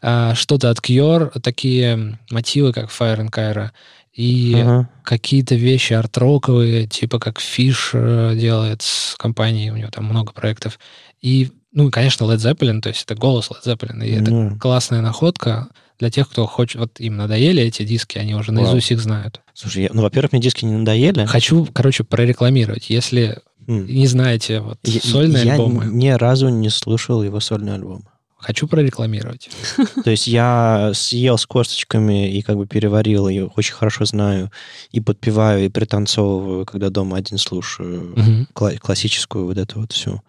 а, 0.00 0.35
что-то 0.35 0.71
от 0.71 0.78
Cure, 0.78 1.38
такие 1.40 2.18
мотивы, 2.30 2.73
как 2.73 2.90
Fire 2.90 3.18
and 3.18 3.30
Kyra, 3.30 3.73
и 4.16 4.54
Ага. 4.58 4.88
какие-то 5.04 5.54
вещи 5.54 5.92
арт-роковые, 5.92 6.87
типа 6.87 7.18
как 7.18 7.38
Фиш 7.40 7.90
делает 7.92 8.82
с 8.82 9.14
компанией, 9.16 9.70
у 9.70 9.76
него 9.76 9.90
там 9.90 10.06
много 10.06 10.32
проектов. 10.32 10.78
И, 11.20 11.50
ну, 11.73 11.88
и, 11.88 11.90
конечно, 11.90 12.25
Led 12.25 12.37
Zeppelin, 12.38 12.80
то 12.80 12.88
есть 12.88 13.04
это 13.04 13.14
голос 13.14 13.50
Led 13.50 13.64
Zeppelin, 13.64 14.04
и 14.04 14.11
это 14.12 14.30
Ну, 14.30 14.58
классная 14.58 15.02
находка 15.02 15.68
для 15.99 16.11
тех, 16.11 16.28
кто 16.30 16.46
хочет... 16.46 16.80
Вот 16.80 16.99
им 17.00 17.16
надоели 17.16 17.62
эти 17.62 17.82
диски, 17.85 18.18
они 18.18 18.35
уже 18.35 18.52
наизусть 18.52 18.90
их 18.90 19.00
знают. 19.00 19.40
Слушай, 19.54 19.85
я- 19.85 19.90
ну, 19.92 20.02
во-первых, 20.02 20.32
мне 20.32 20.40
диски 20.42 20.64
не 20.64 20.73
надоели. 20.76 21.25
Хочу, 21.26 21.66
короче, 21.73 22.04
прорекламировать. 22.04 22.90
Если 22.90 23.38
М. 23.66 23.87
не 23.87 24.06
знаете 24.06 24.61
вот 24.61 24.78
Я- 24.85 25.00
сольные 25.00 25.44
я 25.44 25.52
альбомы, 25.54 25.87
ни 25.87 26.08
разу 26.08 26.49
не 26.49 26.68
слышал 26.70 27.23
его 27.23 27.40
сольный 27.40 27.75
альбом. 27.75 28.04
Хочу 28.37 28.69
прорекламировать. 28.69 29.49
То 30.05 30.11
есть 30.11 30.26
я 30.26 30.93
съел 30.95 31.38
с 31.38 31.47
косточками 31.47 32.31
и 32.31 32.43
как 32.43 32.57
бы 32.57 32.66
переварил, 32.66 33.28
и 33.28 33.40
очень 33.40 33.75
хорошо 33.75 34.05
знаю, 34.05 34.50
и 34.90 35.00
подпеваю, 35.00 35.64
и 35.64 35.69
пританцовываю, 35.69 36.64
когда 36.66 36.90
дома 36.90 37.16
один 37.16 37.38
слушаю 37.38 38.14
кла- 38.55 38.76
классическую 38.78 39.47
вот 39.47 39.59
эту 39.59 39.81
вот 39.81 39.93
всю 39.93 40.23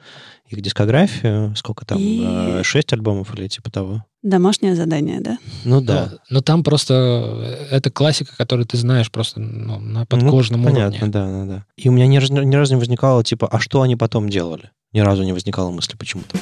их 0.49 0.61
дискографию. 0.61 1.53
Сколько 1.57 1.85
там? 1.85 1.97
И- 1.99 2.23
э, 2.25 2.63
Шесть 2.63 2.93
альбомов 2.93 3.33
или 3.37 3.47
типа 3.49 3.69
того? 3.69 4.05
Домашнее 4.23 4.75
задание, 4.75 5.19
да? 5.19 5.37
Ну 5.65 5.81
да. 5.81 6.09
Но, 6.11 6.17
но 6.29 6.41
там 6.41 6.63
просто 6.63 6.93
э, 7.69 7.75
это 7.75 7.91
классика, 7.91 8.35
которую 8.37 8.65
ты 8.65 8.77
знаешь 8.77 9.11
просто 9.11 9.39
ну, 9.41 9.79
на 9.79 10.05
подкожном 10.05 10.61
Ну, 10.61 10.69
уровне. 10.69 10.85
Понятно, 10.85 11.11
да, 11.11 11.25
да, 11.27 11.45
да. 11.45 11.65
И 11.75 11.89
у 11.89 11.91
меня 11.91 12.07
ни 12.07 12.17
разу, 12.17 12.33
ни 12.33 12.55
разу 12.55 12.73
не 12.75 12.79
возникало, 12.79 13.23
типа, 13.25 13.47
а 13.51 13.59
что 13.59 13.81
они 13.81 13.95
потом 13.97 14.29
делали? 14.29 14.71
Ни 14.93 15.01
разу 15.01 15.23
не 15.23 15.33
возникало 15.33 15.69
мысли 15.71 15.97
почему-то. 15.97 16.37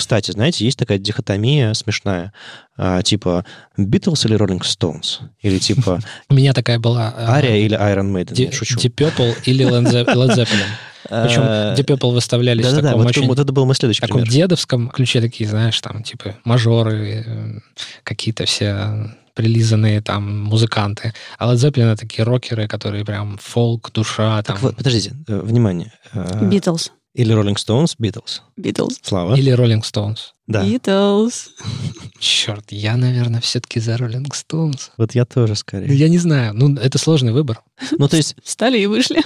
Кстати, 0.00 0.30
знаете, 0.30 0.64
есть 0.64 0.78
такая 0.78 0.96
дихотомия 0.96 1.74
смешная, 1.74 2.32
а, 2.78 3.02
типа 3.02 3.44
Beatles 3.78 4.26
или 4.26 4.34
Rolling 4.34 4.62
Stones? 4.62 5.20
Или 5.42 5.58
типа 5.58 6.00
У 6.30 6.34
меня 6.34 6.54
такая 6.54 6.78
была... 6.78 7.14
э, 7.18 7.24
Ария 7.26 7.56
или 7.56 7.76
Iron 7.78 8.10
Maiden? 8.10 8.50
Шучу. 8.50 8.76
Deep 8.78 8.94
Purple 8.94 9.36
или 9.44 9.66
Led 9.66 9.84
Ze- 9.84 10.06
Led 10.06 10.34
Zeppelin. 10.36 10.66
Причем 11.04 11.42
Э, 11.42 11.74
Deep 11.76 11.84
Purple 11.84 12.12
выставлялись 12.14 12.64
в 12.64 12.68
Да-да-да, 12.70 12.88
таком 12.92 13.06
очень 13.06 13.26
вот 13.26 13.38
это 13.38 13.52
был 13.52 13.66
мой 13.66 13.74
следующий 13.74 14.00
таком 14.00 14.24
дедовском 14.24 14.88
ключе, 14.88 15.20
такие, 15.20 15.48
знаешь, 15.48 15.78
там, 15.82 16.02
типа, 16.02 16.36
мажоры, 16.44 17.24
э, 17.26 17.60
какие-то 18.02 18.46
все 18.46 19.10
прилизанные 19.34 20.00
там 20.00 20.44
музыканты. 20.44 21.12
А 21.38 21.52
Led 21.52 21.56
Zeppelin— 21.56 21.92
это 21.92 22.00
такие 22.00 22.24
рокеры, 22.24 22.66
которые 22.68 23.04
прям 23.04 23.38
фолк, 23.38 23.92
душа, 23.92 24.42
там, 24.42 24.56
Так 24.56 24.62
вот, 24.62 24.76
подождите, 24.76 25.14
э, 25.28 25.40
внимание. 25.40 25.92
Э, 26.14 26.48
Битлз. 26.48 26.90
Или 27.14 27.34
Rolling 27.34 27.56
Stones, 27.56 27.96
Beatles. 28.00 28.40
Битлз. 28.56 29.00
Слава. 29.02 29.34
или 29.36 29.52
Rolling 29.52 29.82
Stones. 29.82 30.18
Да. 30.46 30.64
Битлз. 30.64 31.50
Черт, 32.18 32.66
я, 32.70 32.96
наверное, 32.96 33.40
все-таки 33.40 33.80
за 33.80 33.96
Rolling 33.96 34.28
Stones. 34.30 34.90
Вот 34.96 35.14
я 35.14 35.24
тоже 35.24 35.50
Ну, 35.50 35.54
скорее. 35.56 35.94
я 35.94 36.08
не 36.08 36.18
знаю, 36.18 36.54
ну, 36.54 36.74
это 36.76 36.98
сложный 36.98 37.32
выбор. 37.32 37.62
Ну, 37.98 38.08
то 38.08 38.16
есть, 38.16 38.36
Встали 38.44 38.78
и 38.78 38.86
вышли. 38.86 39.22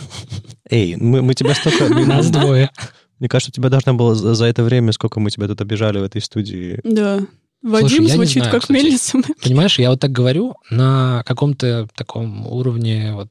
эй, 0.70 0.96
мы, 0.96 1.20
мы 1.22 1.34
тебя 1.34 1.54
столько... 1.54 1.88
Нас 2.06 2.30
двое. 2.30 2.70
Мне 3.18 3.28
кажется, 3.28 3.50
у 3.50 3.54
тебя 3.54 3.68
должна 3.68 3.92
была 3.94 4.14
за, 4.14 4.34
за 4.34 4.46
это 4.46 4.62
время, 4.62 4.92
сколько 4.92 5.20
мы 5.20 5.30
тебя 5.30 5.46
тут 5.46 5.60
обижали 5.60 5.98
в 5.98 6.04
этой 6.04 6.20
студии. 6.22 6.80
Да. 6.84 7.18
Слушай, 7.18 7.82
Вадим 7.82 8.02
не 8.02 8.08
звучит 8.10 8.42
знаю, 8.42 8.50
как 8.50 8.62
кстати. 8.62 8.76
мельница. 8.82 9.18
Понимаешь, 9.42 9.78
я 9.78 9.90
вот 9.90 10.00
так 10.00 10.10
говорю 10.12 10.54
на 10.70 11.22
каком-то 11.26 11.88
таком 11.94 12.46
уровне 12.46 13.12
вот 13.14 13.30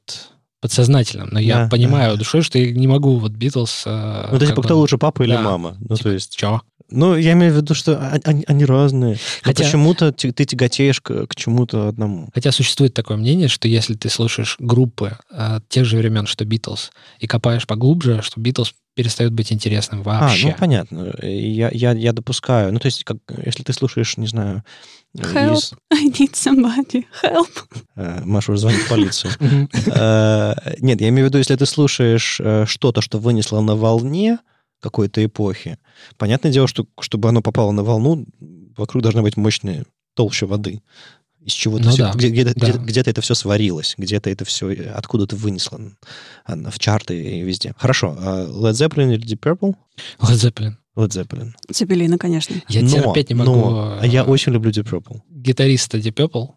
подсознательном, 0.64 1.28
но 1.30 1.38
я 1.38 1.64
Да, 1.64 1.68
понимаю 1.68 2.12
да. 2.12 2.16
душой, 2.20 2.40
что 2.40 2.58
я 2.58 2.72
не 2.72 2.86
могу 2.86 3.18
вот 3.18 3.32
Битлз... 3.32 3.82
э, 3.84 4.28
Ну, 4.32 4.38
то 4.38 4.38
как 4.38 4.48
типа, 4.48 4.62
бы- 4.62 4.66
кто 4.66 4.78
лучше, 4.78 4.96
папа 4.96 5.22
или 5.22 5.32
Да. 5.32 5.42
мама? 5.42 5.76
Ну, 5.78 5.94
типа, 5.96 6.08
то 6.08 6.10
есть... 6.14 6.34
Чё? 6.34 6.62
Ну, 6.90 7.16
я 7.16 7.32
имею 7.32 7.52
в 7.52 7.56
виду, 7.56 7.74
что 7.74 7.98
они, 8.24 8.44
они 8.46 8.64
разные. 8.64 9.18
Хотя- 9.42 9.64
почему-то 9.64 10.10
ты 10.12 10.32
тяготеешь 10.32 11.00
к, 11.02 11.26
к 11.26 11.34
чему-то 11.34 11.88
одному. 11.88 12.30
Хотя 12.32 12.50
существует 12.50 12.94
такое 12.94 13.18
мнение, 13.18 13.48
что 13.48 13.68
если 13.68 13.94
ты 13.94 14.08
слушаешь 14.08 14.56
группы 14.58 15.18
э, 15.30 15.60
тех 15.68 15.84
же 15.84 15.98
времен, 15.98 16.26
что 16.26 16.46
Битлз, 16.46 16.92
и 17.18 17.26
копаешь 17.26 17.66
поглубже, 17.66 18.22
что 18.22 18.40
Битлз 18.40 18.72
перестает 18.94 19.32
быть 19.32 19.52
интересным 19.52 20.02
вообще. 20.02 20.48
А, 20.48 20.50
ну, 20.52 20.56
понятно. 20.58 21.14
Я, 21.22 21.68
я, 21.72 21.92
я 21.92 22.12
допускаю. 22.14 22.72
Ну, 22.72 22.78
то 22.78 22.86
есть, 22.86 23.04
как, 23.04 23.18
если 23.44 23.62
ты 23.64 23.72
слушаешь, 23.74 24.16
не 24.16 24.26
знаю, 24.28 24.62
Help. 25.16 25.62
I 25.92 26.08
need 26.08 26.32
somebody. 26.34 27.04
Help. 27.22 27.48
э, 27.96 28.22
Маша 28.24 28.52
уже 28.52 28.60
звонит 28.62 28.80
в 28.80 28.88
полицию. 28.88 29.32
Э, 29.86 30.54
Нет, 30.80 31.00
я 31.00 31.08
имею 31.10 31.26
в 31.26 31.28
виду, 31.28 31.38
если 31.38 31.54
ты 31.56 31.66
слушаешь 31.66 32.40
э, 32.40 32.64
что-то, 32.66 33.00
что 33.00 33.18
вынесло 33.18 33.60
на 33.60 33.76
волне 33.76 34.38
какой-то 34.80 35.24
эпохи, 35.24 35.78
понятное 36.18 36.52
дело, 36.52 36.66
что 36.68 36.86
чтобы 37.00 37.28
оно 37.28 37.42
попало 37.42 37.70
на 37.72 37.82
волну, 37.82 38.26
вокруг 38.76 39.02
должна 39.02 39.22
быть 39.22 39.36
мощная 39.36 39.84
толща 40.14 40.46
воды. 40.46 40.82
Из 41.40 41.52
чего-то 41.52 41.84
Ну 41.90 41.96
да, 41.96 42.12
где, 42.14 42.30
где-то, 42.30 42.54
да. 42.58 42.70
где- 42.70 42.78
где-то 42.78 43.10
это 43.10 43.20
все 43.20 43.34
сварилось, 43.34 43.94
где-то 43.98 44.30
это 44.30 44.44
все 44.46 44.70
откуда-то 44.94 45.36
вынесло 45.36 45.78
а, 46.46 46.56
в 46.70 46.78
чарты 46.78 47.22
и 47.22 47.42
везде. 47.42 47.74
Хорошо. 47.78 48.16
Led 48.18 48.72
Zeppelin 48.72 49.12
или 49.14 49.22
Deep 49.26 49.40
Purple? 49.40 49.74
Led 50.20 50.34
Zeppelin. 50.36 50.72
Led 50.96 51.08
Zeppelin. 51.08 51.52
Цепелина, 51.72 52.18
конечно. 52.18 52.56
Я 52.68 52.82
Но- 52.82 52.88
терпеть 52.88 53.30
не 53.30 53.34
могу 53.34 53.50
но 53.52 53.98
э, 54.02 54.06
я 54.06 54.24
очень 54.24 54.52
люблю 54.52 54.70
Deep 54.70 54.88
Purple. 54.88 55.20
гитариста 55.30 55.98
Deep 55.98 56.14
Purple, 56.14 56.50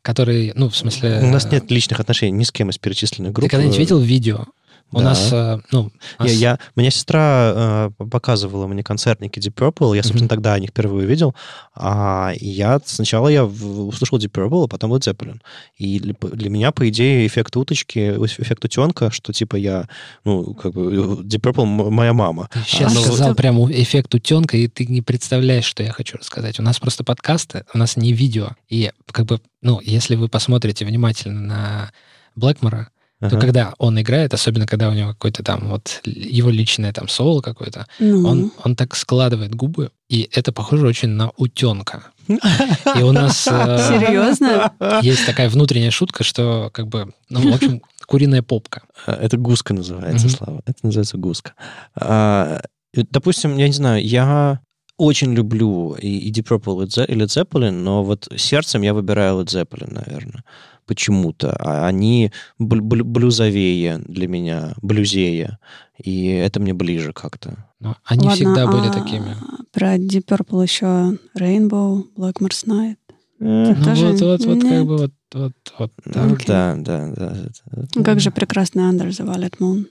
который, 0.00 0.52
ну, 0.54 0.68
в 0.68 0.76
смысле... 0.76 1.20
У 1.22 1.26
нас 1.26 1.50
нет 1.50 1.70
личных 1.70 2.00
отношений 2.00 2.32
ни 2.32 2.44
с 2.44 2.50
кем 2.50 2.70
из 2.70 2.78
перечисленных 2.78 3.32
групп. 3.32 3.44
Ты 3.44 3.50
когда-нибудь 3.50 3.78
видел 3.78 3.98
видео? 4.00 4.46
У 4.92 4.98
Да. 4.98 5.04
нас, 5.04 5.32
э, 5.32 5.58
ну... 5.72 5.90
у 6.18 6.22
Я, 6.22 6.28
нас- 6.28 6.32
я, 6.32 6.58
меня 6.76 6.90
сестра 6.90 7.52
э, 7.98 8.04
показывала 8.10 8.66
мне 8.66 8.82
концертники 8.82 9.38
Deep 9.38 9.54
Purple, 9.54 9.96
я, 9.96 10.02
собственно, 10.02 10.24
Мгм. 10.24 10.28
тогда 10.28 10.54
о 10.54 10.58
них 10.60 10.70
впервые 10.70 11.06
увидел. 11.06 11.34
А 11.74 12.32
я 12.36 12.78
сначала 12.84 13.28
я 13.28 13.44
услышал 13.44 14.18
Deep 14.18 14.30
Purple, 14.30 14.64
а 14.64 14.68
потом 14.68 14.92
Led 14.92 15.00
Zeppelin. 15.00 15.40
И 15.78 15.98
для, 15.98 16.14
для 16.20 16.50
меня, 16.50 16.72
по 16.72 16.88
идее, 16.88 17.26
эффект 17.26 17.56
уточки, 17.56 17.98
эффект 17.98 18.64
утенка, 18.66 19.10
что 19.10 19.32
типа 19.32 19.56
я, 19.56 19.88
ну, 20.24 20.52
как 20.54 20.74
бы, 20.74 20.92
Deep 21.22 21.40
Purple 21.40 21.64
моя 21.90 22.12
мама. 22.12 22.48
Ты 22.52 22.60
сейчас 22.66 22.92
А, 22.92 22.94
ну, 22.94 23.00
сказал 23.02 23.34
прям 23.34 23.72
эффект 23.72 24.14
утенка, 24.14 24.56
и 24.58 24.68
ты 24.68 24.84
не 24.86 25.00
представляешь, 25.00 25.64
что 25.64 25.82
я 25.82 25.92
хочу 25.92 26.18
рассказать. 26.18 26.60
У 26.60 26.62
нас 26.62 26.78
просто 26.78 27.02
подкасты, 27.02 27.64
у 27.72 27.78
нас 27.78 27.96
не 27.96 28.12
видео. 28.12 28.50
И 28.68 28.90
как 29.10 29.24
бы, 29.26 29.40
ну, 29.62 29.80
если 29.82 30.16
вы 30.16 30.28
посмотрите 30.28 30.84
внимательно 30.84 31.40
на 31.40 31.92
Блэкмора, 32.36 32.90
Ага. 33.28 33.40
когда 33.40 33.74
он 33.78 34.00
играет, 34.00 34.34
особенно 34.34 34.66
когда 34.66 34.88
у 34.88 34.92
него 34.92 35.10
какой-то 35.10 35.42
там 35.44 35.68
вот 35.68 36.00
его 36.04 36.50
личное 36.50 36.92
там 36.92 37.08
соло 37.08 37.40
какое-то, 37.40 37.86
Ну, 38.00 38.26
он, 38.26 38.52
он 38.64 38.74
так 38.74 38.96
складывает 38.96 39.54
губы, 39.54 39.90
и 40.08 40.28
это 40.32 40.52
похоже 40.52 40.86
очень 40.86 41.10
на 41.10 41.30
утенка. 41.36 42.04
И 42.28 43.02
у 43.02 43.12
нас 43.12 43.46
э, 43.50 43.78
Серьезно? 43.78 44.72
есть 45.02 45.24
такая 45.26 45.48
внутренняя 45.48 45.90
шутка, 45.90 46.24
что 46.24 46.70
как 46.72 46.88
бы, 46.88 47.12
ну, 47.28 47.50
в 47.50 47.54
общем, 47.54 47.82
куриная 48.06 48.42
попка. 48.42 48.82
А, 49.06 49.12
Это 49.14 49.36
гуска 49.36 49.72
называется. 49.72 50.28
Слава. 50.28 50.60
Это 50.66 50.78
называется 50.82 51.16
гуска. 51.16 51.54
А, 51.94 52.62
допустим, 52.92 53.56
я 53.56 53.68
не 53.68 53.72
знаю, 53.74 54.04
я 54.04 54.60
очень 54.98 55.34
люблю 55.34 55.94
и, 55.94 56.08
и 56.08 56.32
Deep 56.32 56.48
Purple 56.48 56.84
и 57.06 57.14
Led 57.14 57.26
Zeppelin, 57.26 57.70
но 57.70 58.04
вот 58.04 58.28
сердцем 58.36 58.82
я 58.82 58.94
выбираю 58.94 59.40
Led 59.40 59.46
Zeppelin, 59.46 59.92
наверное, 59.92 60.44
почему-то. 60.86 61.54
А 61.58 61.86
Они 61.86 62.32
бл- 62.58 62.80
бл- 62.80 63.04
блюзовее 63.04 63.98
для 64.06 64.28
меня, 64.28 64.74
блюзее, 64.82 65.58
и 66.02 66.26
это 66.28 66.60
мне 66.60 66.74
ближе 66.74 67.12
как-то. 67.12 67.66
Но 67.80 67.96
они 68.04 68.26
Ладно, 68.26 68.34
всегда 68.36 68.66
были 68.66 68.88
а 68.88 68.92
такими. 68.92 69.36
Про 69.72 69.96
Deep 69.96 70.24
Purple 70.26 70.62
еще 70.62 71.18
Rainbow, 71.38 72.04
Blackmore's 72.16 72.66
Night. 72.66 72.96
Э, 73.40 73.74
Ну, 73.74 73.84
Тоже 73.84 74.06
вот, 74.08 74.20
вот, 74.20 74.44
вот, 74.44 74.62
как 74.62 74.86
бы 74.86 74.96
вот, 74.98 75.12
вот, 75.34 75.52
вот 75.78 75.92
ну 76.04 76.36
да, 76.46 76.74
да, 76.78 77.08
да. 77.16 77.36
это- 77.36 77.88
Ну, 77.94 78.04
Как 78.04 78.20
же 78.20 78.30
прекрасный 78.30 78.82
Under 78.84 79.08
the 79.08 79.24
Violet 79.26 79.58
Moon. 79.58 79.86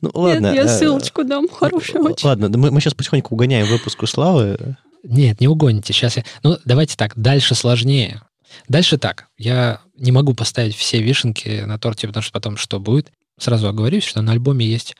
Ну, 0.00 0.10
ладно. 0.14 0.46
Нет, 0.46 0.54
я 0.54 0.62
э, 0.64 0.68
ссылочку 0.68 1.24
дам, 1.24 1.46
хорошая 1.48 2.02
очень. 2.02 2.26
Ладно, 2.26 2.48
да 2.48 2.58
мы, 2.58 2.70
мы 2.70 2.80
сейчас 2.80 2.94
потихоньку 2.94 3.34
угоняем 3.34 3.66
выпуск 3.66 4.02
у 4.02 4.06
Славы. 4.06 4.76
Нет, 5.02 5.40
не 5.40 5.48
угоните. 5.48 5.92
Сейчас 5.92 6.16
я... 6.16 6.24
Ну, 6.42 6.56
давайте 6.64 6.96
так, 6.96 7.12
дальше 7.16 7.54
сложнее. 7.54 8.22
Дальше 8.68 8.98
так. 8.98 9.28
Я 9.36 9.80
не 9.96 10.12
могу 10.12 10.34
поставить 10.34 10.76
все 10.76 11.00
вишенки 11.02 11.62
на 11.66 11.78
торте, 11.78 12.06
потому 12.06 12.22
что 12.22 12.32
потом 12.32 12.56
что 12.56 12.80
будет. 12.80 13.12
Сразу 13.38 13.68
оговорюсь, 13.68 14.04
что 14.04 14.22
на 14.22 14.32
альбоме 14.32 14.66
есть 14.66 14.96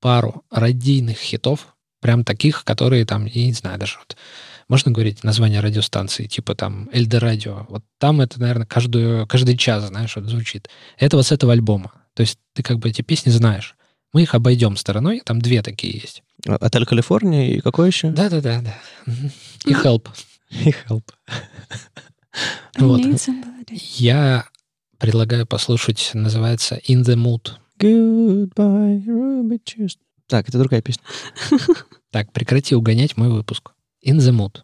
пару 0.00 0.44
радийных 0.50 1.18
хитов, 1.18 1.74
прям 2.00 2.24
таких, 2.24 2.64
которые 2.64 3.04
там, 3.04 3.24
я 3.24 3.46
не 3.46 3.52
знаю, 3.52 3.78
даже 3.78 3.98
вот 3.98 4.16
можно 4.68 4.92
говорить 4.92 5.24
название 5.24 5.60
радиостанции, 5.60 6.26
типа 6.26 6.54
там 6.54 6.90
Эльдо 6.92 7.20
Радио. 7.20 7.66
Вот 7.68 7.82
там 7.98 8.20
это, 8.20 8.38
наверное, 8.38 8.66
каждую, 8.66 9.26
каждый 9.26 9.56
час, 9.56 9.84
знаешь, 9.84 10.14
вот 10.14 10.26
звучит. 10.26 10.68
Это 10.98 11.16
вот 11.16 11.26
с 11.26 11.32
этого 11.32 11.52
альбома. 11.52 11.92
То 12.14 12.20
есть 12.20 12.38
ты 12.54 12.62
как 12.62 12.78
бы 12.78 12.90
эти 12.90 13.02
песни 13.02 13.30
знаешь. 13.30 13.76
Мы 14.12 14.22
их 14.22 14.34
обойдем 14.34 14.76
стороной, 14.76 15.20
там 15.24 15.40
две 15.40 15.62
такие 15.62 15.98
есть. 15.98 16.22
Отель 16.46 16.86
Калифорния 16.86 17.54
и 17.54 17.60
какой 17.60 17.88
еще? 17.88 18.10
Да-да-да. 18.10 18.60
да. 18.60 18.74
И 19.64 19.72
Help. 19.72 20.08
И 20.50 20.74
Help. 20.88 21.04
Вот. 22.76 23.00
Я 23.70 24.46
предлагаю 24.98 25.46
послушать, 25.46 26.10
называется 26.14 26.80
In 26.88 27.02
the 27.02 27.16
Mood. 27.16 27.52
Goodbye, 27.78 29.04
Ruby 29.04 29.60
Tuesday. 29.62 29.98
Так, 30.26 30.48
это 30.48 30.58
другая 30.58 30.82
песня. 30.82 31.02
Так, 32.10 32.32
прекрати 32.32 32.74
угонять 32.74 33.18
мой 33.18 33.28
выпуск. 33.28 33.72
In 34.02 34.16
the 34.16 34.32
Mood. 34.32 34.62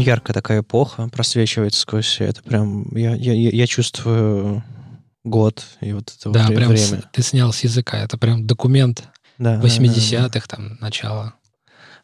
Очень 0.00 0.08
яркая 0.08 0.34
такая 0.34 0.60
эпоха 0.60 1.08
просвечивается 1.08 1.80
сквозь 1.80 2.16
это. 2.20 2.42
Прям 2.42 2.94
я, 2.96 3.14
я, 3.14 3.32
я 3.32 3.66
чувствую 3.66 4.62
год 5.24 5.64
и 5.80 5.92
вот 5.92 6.12
это 6.18 6.30
Да, 6.30 6.46
вре- 6.46 6.56
прям 6.56 6.76
с- 6.76 6.88
время. 6.90 7.04
ты 7.12 7.22
снял 7.22 7.52
с 7.52 7.64
языка. 7.64 7.98
Это 7.98 8.16
прям 8.18 8.46
документ 8.46 9.04
Да, 9.38 9.56
да, 9.56 9.56
да, 9.56 9.62
да. 9.62 9.66
80-х, 9.68 10.46
там, 10.48 10.78
начала. 10.80 11.34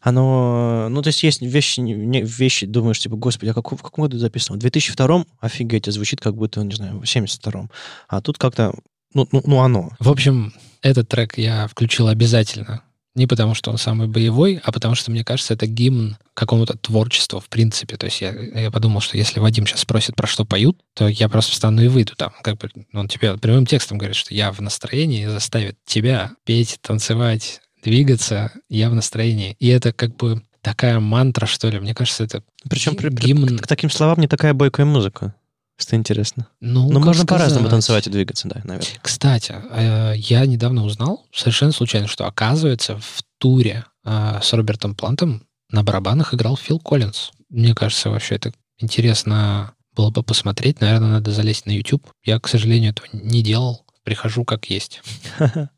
Оно, 0.01 0.87
ну, 0.89 1.01
то 1.01 1.07
есть 1.07 1.23
есть 1.23 1.41
вещи, 1.41 1.79
не- 1.79 2.21
вещи, 2.23 2.65
думаешь, 2.65 2.99
типа, 2.99 3.15
господи, 3.15 3.49
а 3.51 3.53
какой- 3.53 3.77
в 3.77 3.81
каком 3.81 4.03
году 4.03 4.17
записано? 4.17 4.57
В 4.57 4.59
2002 4.59 5.25
офигеть, 5.39 5.85
звучит 5.85 6.19
как 6.19 6.35
будто, 6.35 6.61
не 6.63 6.73
знаю, 6.75 6.99
в 6.99 7.05
72 7.05 7.69
А 8.09 8.19
тут 8.21 8.37
как-то, 8.37 8.73
ну, 9.13 9.27
ну, 9.31 9.41
ну 9.45 9.61
оно. 9.61 9.91
В 9.99 10.09
общем, 10.09 10.53
этот 10.81 11.07
трек 11.07 11.37
я 11.37 11.67
включил 11.67 12.09
обязательно. 12.09 12.81
Не 13.15 13.27
потому, 13.27 13.53
что 13.53 13.69
он 13.69 13.77
самый 13.77 14.07
боевой, 14.07 14.59
а 14.63 14.71
потому 14.71 14.95
что, 14.95 15.11
мне 15.11 15.23
кажется, 15.23 15.53
это 15.53 15.67
гимн 15.67 16.17
какому-то 16.33 16.75
творчеству, 16.77 17.39
в 17.39 17.47
принципе. 17.47 17.95
То 17.95 18.07
есть 18.07 18.21
я, 18.21 18.31
я 18.31 18.71
подумал, 18.71 19.01
что 19.01 19.17
если 19.17 19.39
Вадим 19.39 19.67
сейчас 19.67 19.81
спросит, 19.81 20.15
про 20.15 20.25
что 20.25 20.45
поют, 20.45 20.79
то 20.95 21.07
я 21.07 21.29
просто 21.29 21.51
встану 21.51 21.83
и 21.83 21.87
выйду 21.89 22.15
там. 22.15 22.33
Как 22.41 22.57
бы 22.57 22.69
он 22.93 23.07
тебе 23.07 23.37
прямым 23.37 23.67
текстом 23.67 23.99
говорит, 23.99 24.15
что 24.15 24.33
я 24.33 24.51
в 24.51 24.61
настроении 24.61 25.27
заставит 25.27 25.77
тебя 25.85 26.31
петь, 26.43 26.79
танцевать, 26.81 27.61
двигаться, 27.83 28.51
я 28.69 28.89
в 28.89 28.95
настроении. 28.95 29.55
И 29.59 29.67
это 29.67 29.93
как 29.93 30.15
бы 30.15 30.41
такая 30.61 30.99
мантра, 30.99 31.45
что 31.45 31.69
ли. 31.69 31.79
Мне 31.79 31.93
кажется, 31.93 32.23
это 32.23 32.41
Причем 32.67 32.95
при- 32.95 33.09
при- 33.09 33.25
гимн. 33.27 33.59
к 33.59 33.67
таким 33.67 33.91
словам 33.91 34.19
не 34.21 34.27
такая 34.27 34.53
бойкая 34.55 34.85
музыка. 34.87 35.35
Что 35.77 35.95
интересно. 35.95 36.47
Ну, 36.59 36.87
Ну, 36.89 36.99
как 36.99 37.05
можно 37.07 37.25
по-разному 37.25 37.69
танцевать 37.69 38.07
и 38.07 38.09
двигаться, 38.09 38.47
да, 38.47 38.61
наверное. 38.63 38.91
Кстати, 39.01 39.55
э, 39.71 40.13
я 40.17 40.45
недавно 40.45 40.85
узнал, 40.85 41.25
совершенно 41.33 41.71
случайно, 41.71 42.07
что, 42.07 42.27
оказывается, 42.27 42.97
в 42.97 43.23
туре 43.39 43.85
э, 44.05 44.39
с 44.41 44.53
Робертом 44.53 44.95
Плантом 44.95 45.47
на 45.69 45.83
барабанах 45.83 46.33
играл 46.33 46.55
Фил 46.55 46.79
Коллинз. 46.79 47.31
Мне 47.49 47.73
кажется, 47.73 48.09
вообще 48.09 48.35
это 48.35 48.53
интересно 48.77 49.73
было 49.95 50.09
бы 50.11 50.23
посмотреть. 50.23 50.81
Наверное, 50.81 51.09
надо 51.09 51.31
залезть 51.31 51.65
на 51.65 51.71
YouTube. 51.71 52.07
Я, 52.23 52.39
к 52.39 52.47
сожалению, 52.47 52.91
этого 52.91 53.07
не 53.11 53.41
делал. 53.41 53.85
Прихожу 54.03 54.45
как 54.45 54.69
есть. 54.69 55.01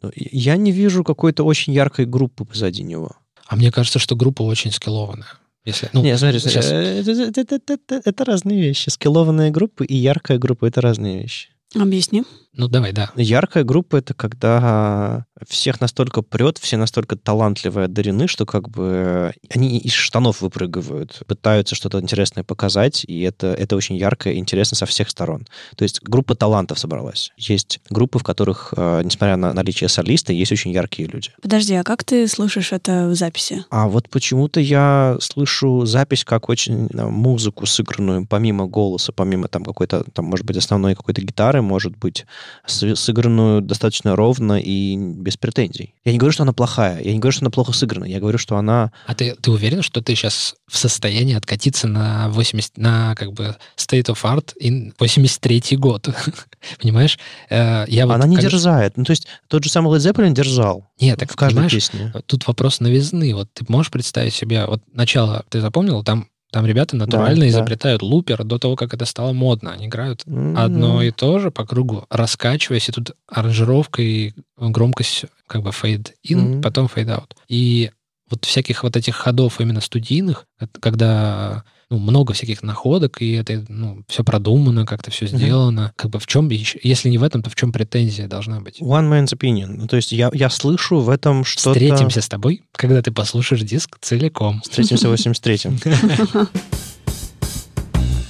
Ну, 0.00 0.12
Я 0.14 0.56
не 0.56 0.70
вижу 0.70 1.02
какой-то 1.02 1.42
очень 1.42 1.72
яркой 1.72 2.06
группы 2.06 2.44
позади 2.44 2.84
него. 2.84 3.16
А 3.48 3.56
мне 3.56 3.72
кажется, 3.72 3.98
что 3.98 4.14
группа 4.14 4.42
очень 4.42 4.70
скиллованная. 4.70 5.26
Если, 5.64 5.88
ну, 5.92 6.02
Не, 6.02 6.16
смотри, 6.16 6.38
сейчас- 6.40 6.70
э, 6.70 7.00
это, 7.00 7.10
это- 7.40 7.54
это- 7.56 7.72
это- 7.74 8.02
это 8.04 8.24
разные 8.24 8.60
вещи. 8.60 8.88
Скиллованные 8.88 9.50
группы 9.50 9.84
и 9.84 9.94
яркая 9.96 10.38
группа— 10.38 10.64
это 10.66 10.80
разные 10.80 11.22
вещи. 11.22 11.48
Объясни. 11.74 12.24
Ну, 12.58 12.66
давай, 12.66 12.92
да. 12.92 13.10
Яркая 13.14 13.62
группа— 13.62 13.96
это 13.98 14.14
когда 14.14 15.24
всех 15.46 15.80
настолько 15.80 16.22
прет, 16.22 16.58
все 16.58 16.76
настолько 16.76 17.14
талантливые, 17.14 17.84
одарены, 17.84 18.26
что 18.26 18.46
как 18.46 18.68
бы 18.68 19.32
они 19.48 19.78
из 19.78 19.92
штанов 19.92 20.40
выпрыгивают, 20.40 21.22
пытаются 21.28 21.76
что-то 21.76 22.00
интересное 22.00 22.42
показать, 22.42 23.04
и 23.06 23.22
это, 23.22 23.46
это 23.46 23.76
очень 23.76 23.96
ярко 23.96 24.30
и 24.30 24.38
интересно 24.38 24.76
со 24.76 24.86
всех 24.86 25.08
сторон. 25.08 25.46
То 25.76 25.84
есть 25.84 26.02
группа 26.02 26.34
талантов 26.34 26.80
собралась. 26.80 27.30
Есть 27.36 27.78
группы, 27.90 28.18
в 28.18 28.24
которых, 28.24 28.74
э, 28.76 29.02
несмотря 29.04 29.36
на 29.36 29.52
наличие 29.52 29.88
солиста, 29.88 30.32
есть 30.32 30.50
очень 30.50 30.72
яркие 30.72 31.08
люди. 31.08 31.30
Подожди, 31.40 31.74
а 31.74 31.84
как 31.84 32.02
ты 32.02 32.26
слышишь 32.26 32.72
это 32.72 33.06
в 33.06 33.14
записи? 33.14 33.64
А 33.70 33.86
вот 33.86 34.08
почему-то 34.10 34.58
я 34.58 35.16
слышу 35.20 35.86
запись 35.86 36.24
как 36.24 36.48
очень 36.48 36.88
э, 36.92 37.06
музыку 37.06 37.66
сыгранную, 37.66 38.26
помимо 38.26 38.66
голоса, 38.66 39.12
помимо 39.12 39.46
там 39.46 39.64
какой-то, 39.64 40.04
там, 40.12 40.24
может 40.24 40.44
быть, 40.44 40.56
основной 40.56 40.96
какой-то 40.96 41.20
гитары, 41.20 41.62
может 41.62 41.96
быть, 41.96 42.26
сыгранную 42.66 43.60
достаточно 43.60 44.16
ровно 44.16 44.60
и 44.60 44.96
без 44.96 45.36
претензий. 45.36 45.94
Я 46.04 46.12
не 46.12 46.18
говорю, 46.18 46.32
что 46.32 46.42
она 46.42 46.52
плохая, 46.52 47.00
я 47.02 47.12
не 47.12 47.18
говорю, 47.18 47.32
что 47.32 47.44
она 47.44 47.50
плохо 47.50 47.72
сыграна, 47.72 48.04
я 48.04 48.20
говорю, 48.20 48.38
что 48.38 48.56
она... 48.56 48.92
А 49.06 49.14
ты, 49.14 49.34
ты 49.34 49.50
уверен, 49.50 49.82
что 49.82 50.02
ты 50.02 50.14
сейчас 50.14 50.54
в 50.66 50.76
состоянии 50.76 51.34
откатиться 51.34 51.88
на 51.88 52.28
80, 52.30 52.78
на 52.78 53.14
как 53.14 53.32
бы 53.32 53.56
State 53.76 54.06
of 54.06 54.22
Art 54.22 54.52
in 54.60 54.92
83 54.98 55.76
год? 55.76 56.08
Понимаешь? 56.80 57.18
Э, 57.50 57.84
я 57.88 58.06
вот, 58.06 58.14
она 58.14 58.26
не 58.26 58.36
как... 58.36 58.44
дерзает. 58.44 58.96
Ну, 58.96 59.04
то 59.04 59.10
есть 59.10 59.26
тот 59.48 59.64
же 59.64 59.70
самый 59.70 59.96
Led 59.96 60.00
Zeppelin 60.00 60.32
держал. 60.32 60.88
Нет, 61.00 61.18
так 61.18 61.32
в 61.32 61.36
каждой 61.36 61.68
песне. 61.68 62.12
Тут 62.26 62.46
вопрос 62.46 62.80
новизны. 62.80 63.34
Вот 63.34 63.48
ты 63.52 63.64
можешь 63.68 63.90
представить 63.90 64.34
себе, 64.34 64.66
вот 64.66 64.82
начало, 64.92 65.44
ты 65.48 65.60
запомнил, 65.60 66.02
там 66.02 66.28
там 66.50 66.64
ребята 66.64 66.96
натурально 66.96 67.42
да, 67.42 67.48
изобретают 67.48 68.00
да. 68.00 68.06
лупер 68.06 68.44
до 68.44 68.58
того, 68.58 68.76
как 68.76 68.94
это 68.94 69.04
стало 69.04 69.32
модно. 69.32 69.72
Они 69.72 69.86
играют 69.86 70.22
mm-hmm. 70.24 70.56
одно 70.56 71.02
и 71.02 71.10
то 71.10 71.38
же 71.38 71.50
по 71.50 71.66
кругу, 71.66 72.06
раскачиваясь, 72.08 72.88
и 72.88 72.92
тут 72.92 73.12
аранжировка 73.26 74.02
и 74.02 74.32
громкость 74.56 75.26
как 75.46 75.62
бы 75.62 75.70
fade 75.70 76.12
in, 76.26 76.38
mm-hmm. 76.38 76.62
потом 76.62 76.86
fade 76.86 77.08
out. 77.08 77.32
И 77.48 77.90
вот 78.30 78.44
всяких 78.44 78.82
вот 78.82 78.96
этих 78.96 79.16
ходов 79.16 79.60
именно 79.60 79.80
студийных, 79.80 80.46
когда 80.80 81.64
ну, 81.90 81.98
много 81.98 82.34
всяких 82.34 82.62
находок, 82.62 83.22
и 83.22 83.32
это 83.32 83.64
ну, 83.68 84.02
все 84.08 84.22
продумано, 84.22 84.84
как-то 84.84 85.10
все 85.10 85.26
сделано. 85.26 85.80
Mm-hmm. 85.80 85.92
Как 85.96 86.10
бы 86.10 86.18
в 86.18 86.26
чем, 86.26 86.48
если 86.50 87.08
не 87.08 87.16
в 87.16 87.22
этом, 87.22 87.42
то 87.42 87.48
в 87.48 87.54
чем 87.54 87.72
претензия 87.72 88.28
должна 88.28 88.60
быть? 88.60 88.80
One 88.80 89.08
man's 89.10 89.34
opinion. 89.34 89.68
Ну, 89.68 89.86
то 89.86 89.96
есть 89.96 90.12
я, 90.12 90.30
я 90.34 90.50
слышу 90.50 91.00
в 91.00 91.08
этом 91.08 91.44
что-то... 91.44 91.70
Встретимся 91.70 92.20
с 92.20 92.28
тобой, 92.28 92.62
когда 92.72 93.00
ты 93.00 93.10
послушаешь 93.10 93.62
диск 93.62 93.98
целиком. 94.00 94.60
Встретимся 94.62 95.08
в 95.08 95.14
83-м. 95.14 95.78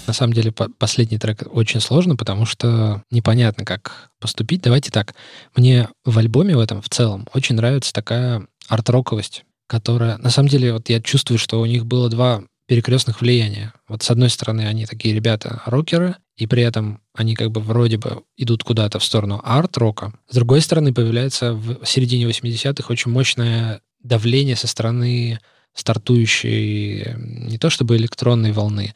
На 0.07 0.15
самом 0.15 0.33
деле, 0.33 0.53
последний 0.53 1.19
трек 1.19 1.43
очень 1.51 1.81
сложно, 1.81 2.17
потому 2.17 2.47
что 2.47 3.03
непонятно, 3.11 3.67
как 3.67 4.11
поступить. 4.21 4.63
Давайте 4.63 4.91
так. 4.91 5.15
Мне 5.55 5.89
в 6.05 6.17
альбоме 6.17 6.57
в 6.57 6.61
этом 6.61 6.81
в 6.81 6.89
целом 6.89 7.27
очень 7.35 7.57
нравится 7.57 7.93
такая 7.93 8.47
арт-роковость, 8.69 9.45
которая... 9.67 10.17
На 10.19 10.31
самом 10.31 10.49
деле, 10.49 10.73
вот 10.73 10.89
я 10.89 11.03
чувствую, 11.03 11.39
что 11.39 11.61
у 11.61 11.67
них 11.67 11.85
было 11.85 12.09
два 12.09 12.45
перекрестных 12.69 13.23
влияния. 13.23 13.73
Вот 13.89 14.03
с 14.03 14.11
одной 14.11 14.29
стороны, 14.29 14.67
они 14.67 14.85
такие 14.85 15.15
ребята 15.15 15.63
рокеры, 15.65 16.17
и 16.37 16.47
при 16.47 16.63
этом 16.63 17.01
они 17.15 17.35
как 17.35 17.51
бы 17.51 17.61
вроде 17.63 17.97
бы 17.97 18.23
идут 18.37 18.63
куда-то 18.63 18.99
в 18.99 19.05
сторону 19.05 19.41
арт-рока. 19.43 20.13
С 20.29 20.35
другой 20.35 20.61
стороны, 20.61 20.93
появляется 20.93 21.55
в 21.55 21.85
середине 21.85 22.27
80-х 22.27 22.93
очень 22.93 23.11
мощное 23.11 23.81
давление 24.03 24.55
со 24.55 24.67
стороны 24.69 25.41
стартующей 25.75 27.15
не 27.17 27.59
то 27.59 27.71
чтобы 27.71 27.97
электронной 27.97 28.53
волны, 28.53 28.95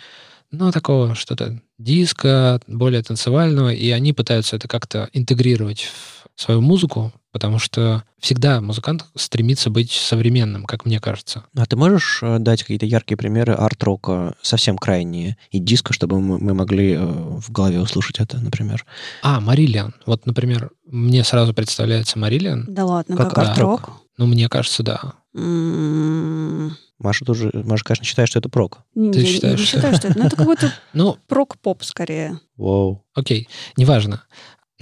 но 0.51 0.71
такого 0.71 1.15
что-то 1.15 1.61
диска, 1.79 2.61
более 2.67 3.03
танцевального, 3.03 3.73
и 3.73 3.91
они 3.91 4.13
пытаются 4.13 4.57
это 4.57 4.69
как-то 4.69 5.09
интегрировать 5.15 5.89
в 6.35 6.43
свою 6.43 6.61
музыку, 6.61 7.13
потому 7.33 7.59
что 7.59 8.05
всегда 8.21 8.61
музыкант 8.61 9.07
стремится 9.17 9.71
быть 9.71 9.91
современным, 9.91 10.65
как 10.65 10.85
мне 10.85 11.01
кажется. 11.01 11.45
А 11.57 11.67
ты 11.67 11.77
можешь 11.77 12.21
э, 12.23 12.39
дать 12.39 12.63
какие-то 12.63 12.87
яркие 12.87 13.17
примеры 13.17 13.55
арт-рока, 13.55 14.35
совсем 14.43 14.79
крайние, 14.79 15.37
и 15.51 15.59
диска, 15.59 15.93
чтобы 15.93 16.21
мы 16.21 16.55
могли 16.55 16.93
э, 16.93 17.05
в 17.05 17.51
голове 17.51 17.81
услышать 17.81 18.21
это, 18.21 18.39
например? 18.39 18.85
А, 19.23 19.41
Марилиан. 19.41 19.95
Вот, 20.07 20.27
например, 20.27 20.71
мне 20.87 21.25
сразу 21.25 21.55
представляется 21.55 22.19
Марилиан. 22.19 22.67
Да 22.69 22.85
ладно, 22.85 23.17
как, 23.17 23.31
как 23.31 23.39
арт-рок? 23.49 23.91
Ну, 24.19 24.27
мне 24.27 24.49
кажется, 24.49 24.83
да. 24.83 25.15
М-м-м. 25.35 26.77
Маша 27.03 27.25
тоже, 27.25 27.51
Маша, 27.53 27.85
конечно, 27.85 28.05
считает, 28.05 28.29
что 28.29 28.39
это 28.39 28.49
прок. 28.49 28.79
Не, 28.95 29.11
Ты 29.11 29.21
я 29.21 29.27
считаешь? 29.27 29.59
не 29.59 29.67
считаю, 29.67 29.97
что 29.97 30.09
это... 30.09 30.19
Ну, 30.19 30.27
это 30.27 30.37
какой-то 30.37 30.73
ну, 30.93 31.19
прок-поп 31.27 31.83
скорее. 31.83 32.39
Вау. 32.57 33.05
Окей, 33.15 33.49
неважно. 33.77 34.23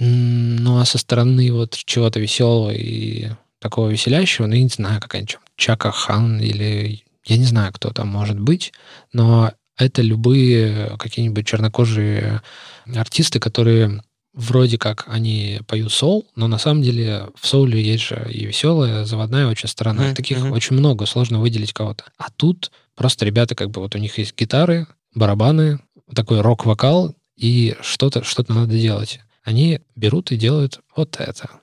Ну, 0.03 0.79
а 0.79 0.85
со 0.85 0.97
стороны 0.97 1.51
вот 1.51 1.77
чего-то 1.77 2.19
веселого 2.19 2.71
и 2.71 3.29
такого 3.59 3.89
веселящего, 3.89 4.47
ну, 4.47 4.55
я 4.55 4.63
не 4.63 4.69
знаю, 4.69 4.99
какая-нибудь 4.99 5.37
Чака 5.57 5.91
Хан 5.91 6.39
или 6.39 7.03
я 7.25 7.37
не 7.37 7.45
знаю, 7.45 7.71
кто 7.71 7.91
там 7.91 8.07
может 8.07 8.39
быть, 8.39 8.73
но 9.13 9.51
это 9.77 10.01
любые 10.01 10.97
какие-нибудь 10.97 11.45
чернокожие 11.45 12.41
артисты, 12.91 13.39
которые 13.39 14.01
вроде 14.33 14.79
как 14.79 15.05
они 15.07 15.59
поют 15.67 15.91
сол, 15.91 16.25
но 16.35 16.47
на 16.47 16.57
самом 16.57 16.81
деле 16.81 17.27
в 17.39 17.45
соуле 17.45 17.79
есть 17.79 18.03
же 18.03 18.27
и 18.27 18.47
веселая, 18.47 19.05
заводная 19.05 19.45
очень 19.45 19.69
сторона. 19.69 20.07
Mm-hmm. 20.07 20.15
Таких 20.15 20.37
mm-hmm. 20.39 20.51
очень 20.51 20.77
много, 20.77 21.05
сложно 21.05 21.39
выделить 21.39 21.73
кого-то. 21.73 22.05
А 22.17 22.31
тут 22.35 22.71
просто 22.95 23.23
ребята 23.23 23.53
как 23.53 23.69
бы 23.69 23.81
вот 23.81 23.93
у 23.93 23.99
них 23.99 24.17
есть 24.17 24.35
гитары, 24.35 24.87
барабаны, 25.13 25.79
такой 26.15 26.41
рок-вокал, 26.41 27.13
и 27.35 27.75
что-то 27.81 28.23
что 28.23 28.43
надо 28.47 28.79
делать 28.79 29.19
они 29.43 29.81
берут 29.95 30.31
и 30.31 30.37
делают 30.37 30.81
вот 30.95 31.19
это. 31.19 31.60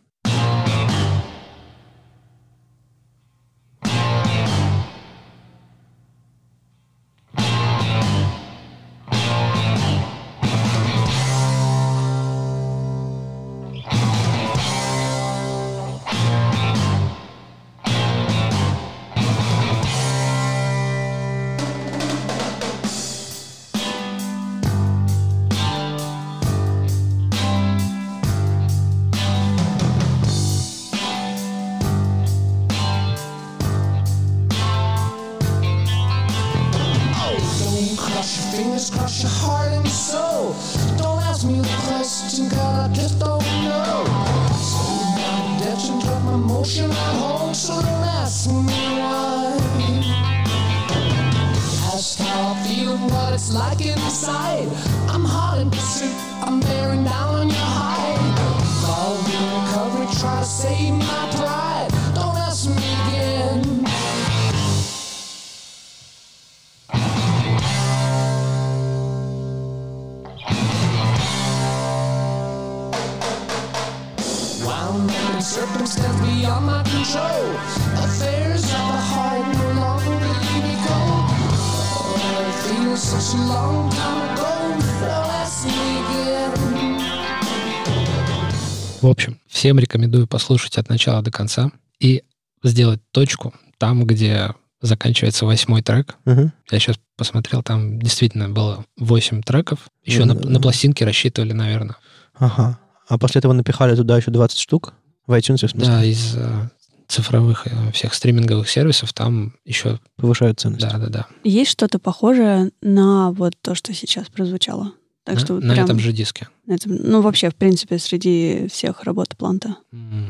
Всем 89.47 89.79
рекомендую 89.79 90.27
послушать 90.27 90.79
от 90.79 90.89
начала 90.89 91.23
до 91.23 91.31
конца 91.31 91.71
и 91.99 92.23
сделать 92.63 93.01
точку 93.11 93.53
там, 93.79 94.05
где 94.05 94.55
заканчивается 94.81 95.47
восьмой 95.47 95.83
трек. 95.83 96.17
Угу. 96.27 96.53
Я 96.71 96.79
сейчас 96.79 97.01
посмотрел, 97.17 97.63
там 97.63 98.01
действительно 98.01 98.49
было 98.49 98.85
восемь 98.97 99.43
треков. 99.43 99.89
Еще 100.05 100.25
на, 100.25 100.35
на 100.35 100.61
пластинке 100.61 101.05
рассчитывали, 101.05 101.53
наверное. 101.53 101.97
Ага. 102.35 102.79
А 103.09 103.19
после 103.19 103.41
этого 103.41 103.53
напихали 103.53 103.97
туда 103.97 104.17
еще 104.17 104.31
20 104.31 104.59
штук 104.59 104.95
в 105.27 105.33
iTunes, 105.33 105.67
в 105.67 105.71
смысле? 105.71 105.87
Да, 105.87 106.05
из 106.05 106.37
э, 106.37 106.69
цифровых 107.09 107.67
э, 107.67 107.93
всех 107.93 108.15
стриминговых 108.15 108.69
сервисов 108.69 109.13
там 109.13 109.55
еще... 109.65 109.99
Повышают 110.17 110.61
ценность. 110.61 110.87
Да, 110.87 110.99
да, 110.99 111.07
да. 111.07 111.27
Есть 111.43 111.71
что-то 111.71 111.99
похожее 111.99 112.71
на 112.83 113.33
вот 113.33 113.55
то, 113.61 113.75
что 113.75 113.93
сейчас 113.95 114.29
прозвучало? 114.29 114.93
Так 115.25 115.37
на, 115.37 115.41
что 115.41 115.55
на 115.55 115.75
прям, 115.75 115.85
этом 115.85 115.99
же 115.99 116.13
диске. 116.13 116.49
этом, 116.69 116.95
ну, 116.97 117.21
вообще, 117.21 117.51
в 117.51 117.55
принципе, 117.55 117.99
среди 117.99 118.69
всех 118.71 119.03
работ 119.03 119.37
Планта. 119.37 119.77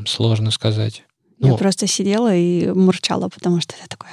Сложно 0.06 0.50
сказать. 0.50 1.04
Я 1.38 1.50
ну, 1.50 1.56
просто 1.56 1.86
сидела 1.86 2.34
и 2.34 2.68
мурчала, 2.70 3.28
потому 3.28 3.60
что 3.60 3.74
это 3.76 3.88
такое... 3.88 4.10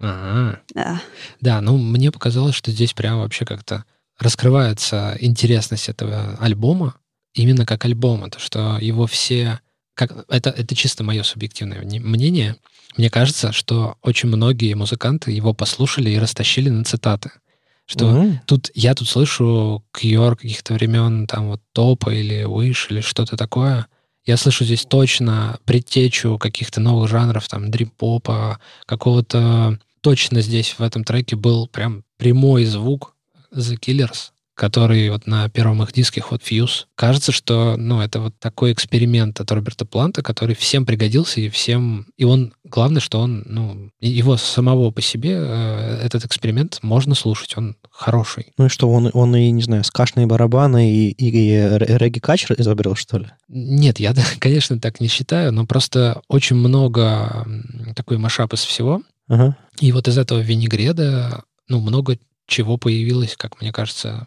Ага. 0.00 0.60
Да. 0.74 1.02
Да, 1.40 1.60
ну, 1.60 1.76
мне 1.76 2.12
показалось, 2.12 2.54
что 2.54 2.70
здесь 2.70 2.92
прям 2.92 3.18
вообще 3.18 3.44
как-то 3.44 3.84
раскрывается 4.18 5.16
интересность 5.20 5.88
этого 5.88 6.36
альбома 6.40 6.94
именно 7.34 7.64
как 7.64 7.84
альбома, 7.84 8.30
то, 8.30 8.38
что 8.38 8.78
его 8.80 9.06
все... 9.06 9.60
Как, 9.98 10.12
это, 10.28 10.50
это 10.50 10.76
чисто 10.76 11.02
мое 11.02 11.24
субъективное 11.24 11.82
мнение. 11.82 12.54
Мне 12.96 13.10
кажется, 13.10 13.50
что 13.50 13.96
очень 14.00 14.28
многие 14.28 14.74
музыканты 14.74 15.32
его 15.32 15.54
послушали 15.54 16.08
и 16.10 16.18
растащили 16.18 16.68
на 16.68 16.84
цитаты. 16.84 17.32
Что 17.84 18.06
угу. 18.06 18.40
тут 18.46 18.70
я 18.76 18.94
тут 18.94 19.08
слышу 19.08 19.84
Кьор 19.90 20.36
каких-то 20.36 20.74
времен, 20.74 21.26
там 21.26 21.48
вот 21.48 21.62
топа 21.72 22.10
или 22.10 22.44
выше 22.44 22.94
или 22.94 23.00
что-то 23.00 23.36
такое. 23.36 23.88
Я 24.24 24.36
слышу 24.36 24.64
здесь 24.64 24.84
точно 24.84 25.58
предтечу 25.64 26.38
каких-то 26.38 26.80
новых 26.80 27.10
жанров, 27.10 27.48
там, 27.48 27.68
дрип-попа, 27.70 28.60
какого-то... 28.86 29.80
Точно 30.00 30.42
здесь 30.42 30.76
в 30.78 30.80
этом 30.80 31.02
треке 31.02 31.34
был 31.34 31.66
прям 31.66 32.04
прямой 32.18 32.66
звук 32.66 33.16
The 33.52 33.76
Killers, 33.76 34.30
который 34.58 35.08
вот 35.08 35.28
на 35.28 35.48
первом 35.48 35.84
их 35.84 35.92
диске 35.92 36.20
Hot 36.28 36.42
Fuse. 36.42 36.86
Кажется, 36.96 37.30
что, 37.30 37.76
ну, 37.76 38.00
это 38.00 38.20
вот 38.20 38.34
такой 38.40 38.72
эксперимент 38.72 39.40
от 39.40 39.50
Роберта 39.52 39.84
Планта, 39.84 40.20
который 40.20 40.56
всем 40.56 40.84
пригодился, 40.84 41.40
и 41.40 41.48
всем... 41.48 42.08
И 42.16 42.24
он, 42.24 42.52
главное, 42.64 43.00
что 43.00 43.20
он, 43.20 43.44
ну, 43.46 43.90
его 44.00 44.36
самого 44.36 44.90
по 44.90 45.00
себе, 45.00 45.36
э, 45.38 46.00
этот 46.02 46.24
эксперимент 46.24 46.80
можно 46.82 47.14
слушать, 47.14 47.56
он 47.56 47.76
хороший. 47.88 48.52
Ну 48.58 48.66
и 48.66 48.68
что, 48.68 48.90
он, 48.90 49.10
он 49.12 49.36
и, 49.36 49.48
не 49.52 49.62
знаю, 49.62 49.84
скашные 49.84 50.26
барабаны 50.26 50.92
и, 50.92 51.12
и, 51.12 51.28
и 51.28 51.78
регги-качер 51.78 52.56
изобрел, 52.58 52.96
что 52.96 53.18
ли? 53.18 53.26
Нет, 53.46 54.00
я, 54.00 54.12
конечно, 54.40 54.80
так 54.80 55.00
не 55.00 55.06
считаю, 55.06 55.52
но 55.52 55.66
просто 55.66 56.20
очень 56.26 56.56
много 56.56 57.46
такой 57.94 58.18
машап 58.18 58.54
из 58.54 58.64
всего. 58.64 59.02
Ага. 59.28 59.56
И 59.78 59.92
вот 59.92 60.08
из 60.08 60.18
этого 60.18 60.40
винегреда, 60.40 61.44
ну, 61.68 61.78
много 61.78 62.18
чего 62.48 62.76
появилось, 62.76 63.36
как 63.36 63.60
мне 63.60 63.70
кажется, 63.70 64.26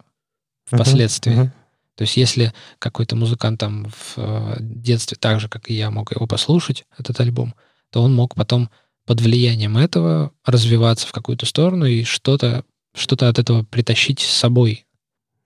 впоследствии. 0.71 1.33
Uh-huh, 1.33 1.45
uh-huh. 1.45 1.51
То 1.95 2.01
есть 2.03 2.17
если 2.17 2.53
какой-то 2.79 3.15
музыкант 3.15 3.59
там 3.59 3.85
в 3.85 4.13
э, 4.17 4.57
детстве, 4.59 5.17
так 5.19 5.39
же, 5.39 5.49
как 5.49 5.69
и 5.69 5.73
я, 5.73 5.91
мог 5.91 6.11
его 6.11 6.25
послушать, 6.25 6.85
этот 6.97 7.19
альбом, 7.19 7.53
то 7.91 8.01
он 8.01 8.15
мог 8.15 8.35
потом 8.35 8.69
под 9.05 9.21
влиянием 9.21 9.77
этого 9.77 10.31
развиваться 10.45 11.07
в 11.07 11.11
какую-то 11.11 11.45
сторону 11.45 11.85
и 11.85 12.03
что-то 12.03 12.63
что 12.93 13.15
от 13.27 13.39
этого 13.39 13.63
притащить 13.63 14.19
с 14.19 14.31
собой. 14.31 14.85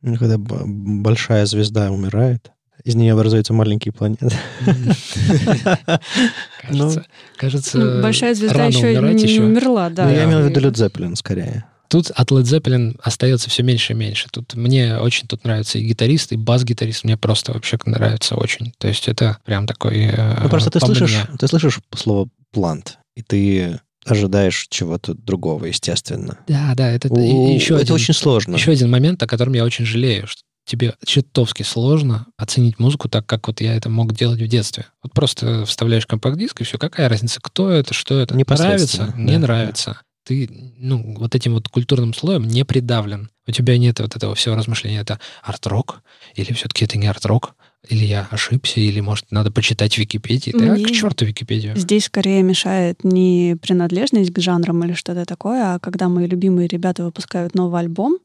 Ну, 0.02 0.18
когда 0.18 0.38
большая 0.38 1.46
звезда 1.46 1.92
умирает, 1.92 2.52
из 2.84 2.96
нее 2.96 3.14
образуются 3.14 3.54
маленькие 3.54 3.92
планеты. 3.92 4.30
Кажется, 7.38 7.78
ну, 7.78 8.02
большая 8.02 8.36
звезда 8.36 8.66
еще 8.66 8.96
не 8.96 9.40
умерла, 9.40 9.90
да. 9.90 10.06
Ну, 10.06 10.12
я 10.12 10.26
имел 10.26 10.42
в 10.42 10.46
виду 10.46 10.62
Led 10.62 10.74
Zeppelin 10.74 11.16
скорее. 11.16 11.66
Тут 11.96 12.12
от 12.14 12.30
Led 12.30 12.42
Zeppelin 12.42 13.00
остается 13.02 13.50
все 13.50 13.64
меньше 13.64 13.94
и 13.94 13.96
меньше. 13.96 14.28
Тут 14.30 14.54
мне 14.56 14.98
очень 14.98 15.30
тут 15.30 15.46
нравится 15.46 15.80
и 15.80 15.86
гитарист, 15.86 16.34
и 16.34 16.36
бас-гитарист. 16.36 17.06
Мне 17.06 17.16
просто 17.16 17.54
вообще 17.54 17.78
нравится 17.86 18.36
очень. 18.36 18.74
То 18.80 18.90
есть 18.90 19.08
это 19.08 19.38
прям 19.46 19.66
такой... 19.66 20.08
Э, 20.08 20.42
ну, 20.44 20.50
просто 20.50 20.72
ты 20.72 20.82
слышишь, 20.82 21.16
ты 21.40 21.48
слышишь 21.48 21.80
слово 21.96 22.28
«плант», 22.52 22.98
и 23.16 23.22
ты 23.22 23.80
ожидаешь 24.04 24.68
чего-то 24.70 25.14
другого, 25.14 25.68
естественно. 25.68 26.38
Да, 26.50 26.74
да, 26.76 26.92
это, 26.92 27.08
У, 27.08 27.54
еще 27.54 27.76
это 27.76 27.84
один, 27.84 27.96
очень 27.96 28.14
сложно. 28.14 28.56
Еще 28.56 28.74
один 28.74 28.92
момент, 28.92 29.24
о 29.24 29.28
котором 29.28 29.54
я 29.54 29.64
очень 29.64 29.86
жалею, 29.86 30.28
что 30.28 30.42
тебе 30.66 30.96
чертовски 31.06 31.64
сложно 31.64 32.28
оценить 32.36 32.78
музыку 32.78 33.08
так, 33.08 33.26
как 33.26 33.48
вот 33.48 33.62
я 33.62 33.74
это 33.74 33.90
мог 33.90 34.14
делать 34.14 34.42
в 34.42 34.48
детстве. 34.50 34.88
Вот 35.02 35.14
просто 35.14 35.64
вставляешь 35.64 36.06
компакт-диск, 36.06 36.60
и 36.60 36.66
все, 36.66 36.78
какая 36.78 37.08
разница, 37.08 37.40
кто 37.42 37.70
это, 37.70 37.94
что 37.94 38.20
это, 38.20 38.36
нравится, 38.36 39.14
да, 39.16 39.22
не 39.22 39.38
нравится 39.38 40.02
ты, 40.26 40.50
ну, 40.78 41.16
вот 41.20 41.36
этим 41.36 41.54
вот 41.54 41.70
культурным 41.70 42.14
слоем 42.14 42.48
не 42.48 42.66
придавлен. 42.66 43.30
У 43.48 43.52
тебя 43.52 43.78
нет 43.78 44.00
вот 44.00 44.16
этого 44.16 44.34
всего 44.34 44.56
размышления. 44.56 45.02
Это 45.02 45.20
арт-рок? 45.44 46.02
Или 46.34 46.52
все-таки 46.54 46.84
это 46.86 46.98
не 46.98 47.06
арт-рок? 47.08 47.56
Или 47.88 48.06
я 48.06 48.28
ошибся? 48.32 48.80
Или, 48.80 49.00
может, 49.02 49.32
надо 49.32 49.52
почитать 49.52 49.98
Википедии? 50.00 50.52
Да, 50.52 50.76
к 50.76 50.92
черту 50.92 51.26
Википедию. 51.26 51.78
Здесь 51.78 52.06
скорее 52.06 52.42
мешает 52.42 53.04
не 53.04 53.56
принадлежность 53.62 54.34
к 54.34 54.40
жанрам 54.40 54.84
или 54.84 54.94
что-то 54.94 55.26
такое, 55.26 55.76
а 55.76 55.80
когда 55.80 56.10
мои 56.10 56.26
любимые 56.26 56.68
ребята 56.68 57.06
выпускают 57.06 57.54
новый 57.54 57.82
альбом, 57.82 58.18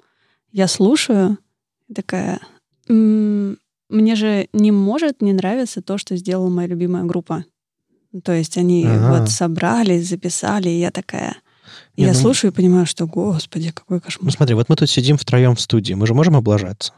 я 0.53 0.69
слушаю, 0.69 1.37
такая... 1.95 2.41
Мне 2.89 4.15
же 4.15 4.49
не 4.53 4.73
может 4.73 5.21
не 5.21 5.33
нравиться 5.33 5.83
то, 5.83 5.99
что 5.99 6.17
сделала 6.17 6.49
моя 6.49 6.69
любимая 6.69 7.05
группа. 7.05 7.45
То 8.25 8.33
есть 8.33 8.57
они 8.57 8.87
ага. 8.87 9.21
вот 9.21 9.31
собрались, 9.31 10.09
записали, 10.09 10.71
и 10.71 10.81
я 10.81 10.91
такая 10.91 11.37
не, 12.01 12.07
я 12.07 12.13
ну... 12.13 12.19
слушаю 12.19 12.53
и 12.53 12.55
понимаю, 12.55 12.87
что, 12.87 13.07
господи, 13.07 13.71
какой 13.71 14.01
кошмар. 14.01 14.25
Ну 14.25 14.31
смотри, 14.31 14.55
вот 14.55 14.69
мы 14.69 14.77
тут 14.77 14.91
сидим 14.91 15.17
втроем 15.17 15.55
в 15.55 15.61
студии, 15.61 15.95
мы 15.95 16.07
же 16.07 16.15
можем 16.15 16.37
облажаться, 16.37 16.93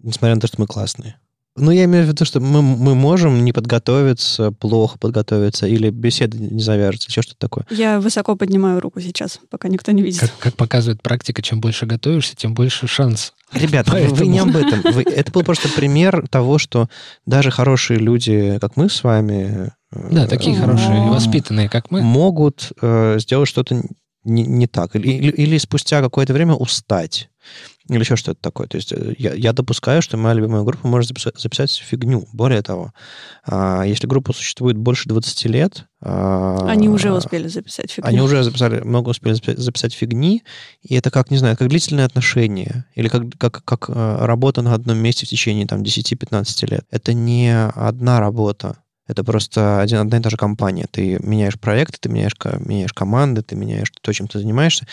несмотря 0.00 0.34
на 0.34 0.40
то, 0.40 0.46
что 0.46 0.60
мы 0.60 0.66
классные. 0.66 1.16
Ну, 1.58 1.70
я 1.70 1.84
имею 1.84 2.04
в 2.04 2.08
виду, 2.08 2.24
что 2.26 2.38
мы, 2.38 2.60
мы 2.60 2.94
можем 2.94 3.42
не 3.44 3.52
подготовиться, 3.52 4.52
плохо 4.52 4.98
подготовиться, 4.98 5.66
или 5.66 5.88
беседа 5.88 6.36
не 6.36 6.60
завяжется, 6.60 7.08
еще 7.08 7.22
что-то 7.22 7.38
такое. 7.38 7.66
Я 7.70 7.98
высоко 7.98 8.36
поднимаю 8.36 8.78
руку 8.80 9.00
сейчас, 9.00 9.40
пока 9.48 9.68
никто 9.68 9.92
не 9.92 10.02
видит. 10.02 10.20
Как, 10.20 10.38
как 10.38 10.54
показывает 10.56 11.02
практика, 11.02 11.40
чем 11.40 11.60
больше 11.60 11.86
готовишься, 11.86 12.36
тем 12.36 12.52
больше 12.52 12.86
шанс. 12.86 13.32
Ребята, 13.52 13.92
Поэтому... 13.92 14.16
вы 14.16 14.26
не 14.26 14.38
об 14.38 14.54
этом. 14.56 14.82
Вы, 14.92 15.02
это 15.02 15.32
был 15.32 15.44
просто 15.44 15.70
пример 15.70 16.26
того, 16.28 16.58
что 16.58 16.88
даже 17.24 17.50
хорошие 17.50 17.98
люди, 17.98 18.58
как 18.60 18.76
мы 18.76 18.90
с 18.90 19.02
вами... 19.02 19.72
Да, 19.90 20.26
такие 20.26 20.56
э, 20.56 20.60
хорошие, 20.60 21.08
воспитанные, 21.08 21.70
как 21.70 21.90
мы. 21.90 22.02
Могут 22.02 22.72
э, 22.82 23.16
сделать 23.18 23.48
что-то 23.48 23.82
не, 24.26 24.44
не 24.44 24.66
так. 24.66 24.96
Или, 24.96 25.08
или, 25.08 25.30
или 25.30 25.58
спустя 25.58 26.00
какое-то 26.02 26.32
время 26.32 26.54
устать. 26.54 27.30
Или 27.88 28.00
еще 28.00 28.16
что-то 28.16 28.40
такое. 28.40 28.66
То 28.66 28.76
есть 28.76 28.92
э, 28.92 29.14
я, 29.16 29.32
я 29.34 29.52
допускаю, 29.52 30.02
что 30.02 30.16
моя 30.16 30.34
любимая 30.34 30.64
группа 30.64 30.88
может 30.88 31.08
записать, 31.08 31.38
записать 31.38 31.70
фигню. 31.70 32.26
Более 32.32 32.60
того, 32.62 32.92
а, 33.46 33.84
если 33.84 34.08
группа 34.08 34.32
существует 34.32 34.76
больше 34.76 35.08
20 35.08 35.44
лет... 35.46 35.86
А, 36.00 36.66
они 36.68 36.88
уже 36.88 37.12
успели 37.12 37.46
записать 37.46 37.92
фигню. 37.92 38.08
Они 38.08 38.20
уже 38.20 38.42
записали, 38.42 38.80
много 38.80 39.10
успели 39.10 39.34
записать 39.34 39.94
фигни, 39.94 40.42
и 40.82 40.96
это 40.96 41.12
как, 41.12 41.30
не 41.30 41.36
знаю, 41.36 41.56
как 41.56 41.68
длительные 41.68 42.06
отношения, 42.06 42.86
или 42.94 43.06
как, 43.06 43.22
как, 43.38 43.64
как 43.64 43.88
э, 43.88 44.16
работа 44.26 44.62
на 44.62 44.74
одном 44.74 44.98
месте 44.98 45.24
в 45.24 45.28
течение 45.28 45.66
там, 45.66 45.82
10-15 45.82 46.66
лет. 46.68 46.84
Это 46.90 47.12
не 47.14 47.56
одна 47.68 48.18
работа 48.18 48.78
это 49.06 49.22
просто 49.22 49.80
один, 49.80 49.98
одна 49.98 50.18
и 50.18 50.20
та 50.20 50.30
же 50.30 50.36
компания. 50.36 50.86
Ты 50.90 51.18
меняешь 51.22 51.58
проекты, 51.58 51.98
ты 52.00 52.08
меняешь, 52.08 52.34
меняешь 52.58 52.92
команды, 52.92 53.42
ты 53.42 53.54
меняешь 53.54 53.92
то, 54.00 54.12
чем 54.12 54.26
ты 54.26 54.38
занимаешься, 54.38 54.86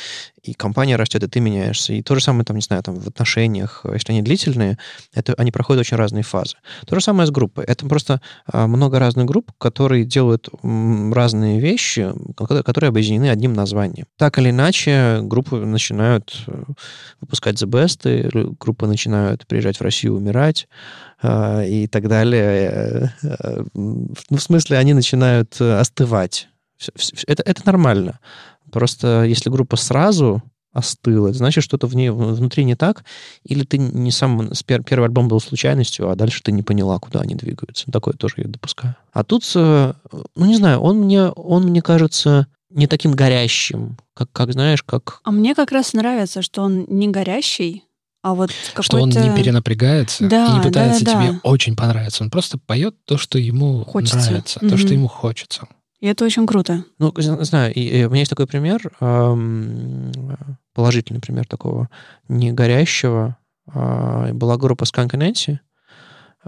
и 0.43 0.53
компания 0.53 0.97
растет, 0.97 1.23
и 1.23 1.27
ты 1.27 1.39
меняешься. 1.39 1.93
И 1.93 2.01
то 2.01 2.15
же 2.15 2.21
самое, 2.21 2.45
там, 2.45 2.57
не 2.57 2.61
знаю, 2.61 2.83
там, 2.83 2.95
в 2.99 3.07
отношениях, 3.07 3.85
если 3.91 4.11
они 4.11 4.21
длительные, 4.21 4.77
это, 5.13 5.33
они 5.37 5.51
проходят 5.51 5.81
очень 5.81 5.97
разные 5.97 6.23
фазы. 6.23 6.57
То 6.85 6.95
же 6.95 7.01
самое 7.01 7.27
с 7.27 7.31
группой. 7.31 7.63
Это 7.65 7.87
просто 7.87 8.21
а, 8.51 8.67
много 8.67 8.99
разных 8.99 9.25
групп, 9.25 9.51
которые 9.57 10.05
делают 10.05 10.49
разные 10.61 11.59
вещи, 11.59 12.11
которые 12.37 12.89
объединены 12.89 13.29
одним 13.29 13.53
названием. 13.53 14.05
Так 14.17 14.37
или 14.37 14.49
иначе, 14.49 15.19
группы 15.21 15.55
начинают 15.57 16.43
э, 16.47 16.63
выпускать 17.21 17.61
The 17.61 17.67
Best, 17.67 18.57
группы 18.59 18.85
начинают 18.85 19.47
приезжать 19.47 19.79
в 19.79 19.81
Россию 19.81 20.15
умирать, 20.15 20.67
а, 21.23 21.63
и 21.63 21.87
так 21.87 22.09
далее. 22.09 22.43
Э, 22.43 23.07
э, 23.23 23.63
ну, 23.73 24.13
в 24.37 24.41
смысле, 24.41 24.77
они 24.77 24.93
начинают 24.93 25.55
э, 25.61 25.79
остывать. 25.79 26.49
Это, 27.27 27.41
это 27.43 27.61
нормально. 27.65 28.19
Просто 28.71 29.23
если 29.23 29.49
группа 29.49 29.77
сразу 29.77 30.43
остыла, 30.73 31.29
это 31.29 31.37
значит, 31.37 31.63
что-то 31.63 31.87
в 31.87 31.95
ней 31.95 32.09
внутри 32.09 32.65
не 32.65 32.75
так, 32.75 33.05
или 33.45 33.63
ты 33.63 33.77
не 33.77 34.11
сам... 34.11 34.51
Первый 34.65 35.05
альбом 35.05 35.29
был 35.29 35.39
случайностью, 35.39 36.09
а 36.09 36.15
дальше 36.15 36.41
ты 36.43 36.51
не 36.51 36.63
поняла, 36.63 36.99
куда 36.99 37.21
они 37.21 37.35
двигаются. 37.35 37.89
Такое 37.89 38.15
тоже 38.15 38.35
я 38.37 38.47
допускаю. 38.47 38.95
А 39.13 39.23
тут, 39.23 39.49
ну, 39.55 39.93
не 40.35 40.57
знаю, 40.57 40.79
он 40.79 41.01
мне, 41.01 41.29
он 41.29 41.65
мне 41.67 41.81
кажется 41.81 42.47
не 42.71 42.87
таким 42.87 43.11
горящим, 43.13 43.97
как, 44.15 44.31
как 44.31 44.51
знаешь, 44.51 44.83
как... 44.83 45.21
А 45.23 45.31
мне 45.31 45.53
как 45.55 45.71
раз 45.71 45.93
нравится, 45.93 46.41
что 46.41 46.63
он 46.63 46.85
не 46.87 47.07
горящий, 47.07 47.83
а 48.23 48.33
вот 48.35 48.51
что 48.79 49.01
он 49.01 49.09
не 49.09 49.35
перенапрягается 49.35 50.25
да, 50.27 50.47
и 50.47 50.53
не 50.53 50.63
пытается 50.63 51.03
да, 51.03 51.13
да, 51.13 51.21
тебе 51.21 51.33
да. 51.33 51.39
очень 51.43 51.75
понравиться. 51.75 52.23
Он 52.23 52.29
просто 52.29 52.57
поет 52.57 52.95
то, 53.03 53.17
что 53.17 53.37
ему 53.37 53.83
хочется. 53.83 54.17
нравится, 54.17 54.59
mm-hmm. 54.59 54.69
то, 54.69 54.77
что 54.77 54.93
ему 54.93 55.09
хочется. 55.09 55.67
И 55.99 56.07
это 56.07 56.23
очень 56.23 56.47
круто. 56.47 56.85
Ну, 56.99 57.13
знаю, 57.17 57.73
и, 57.73 57.81
и 57.81 58.05
у 58.05 58.09
меня 58.09 58.19
есть 58.19 58.29
такой 58.29 58.47
пример, 58.47 58.91
положительный 60.73 61.19
пример 61.19 61.45
такого 61.47 61.89
не 62.29 62.53
горящего. 62.53 63.37
А, 63.67 64.31
была 64.33 64.57
группа 64.57 64.83
Skunk 64.83 65.11
Nancy, 65.11 65.59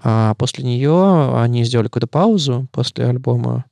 а 0.01 0.33
после 0.35 0.63
нее 0.63 1.37
они 1.37 1.65
сделали 1.65 1.87
какую-то 1.87 2.07
паузу 2.07 2.67
после 2.71 3.05
альбома 3.05 3.65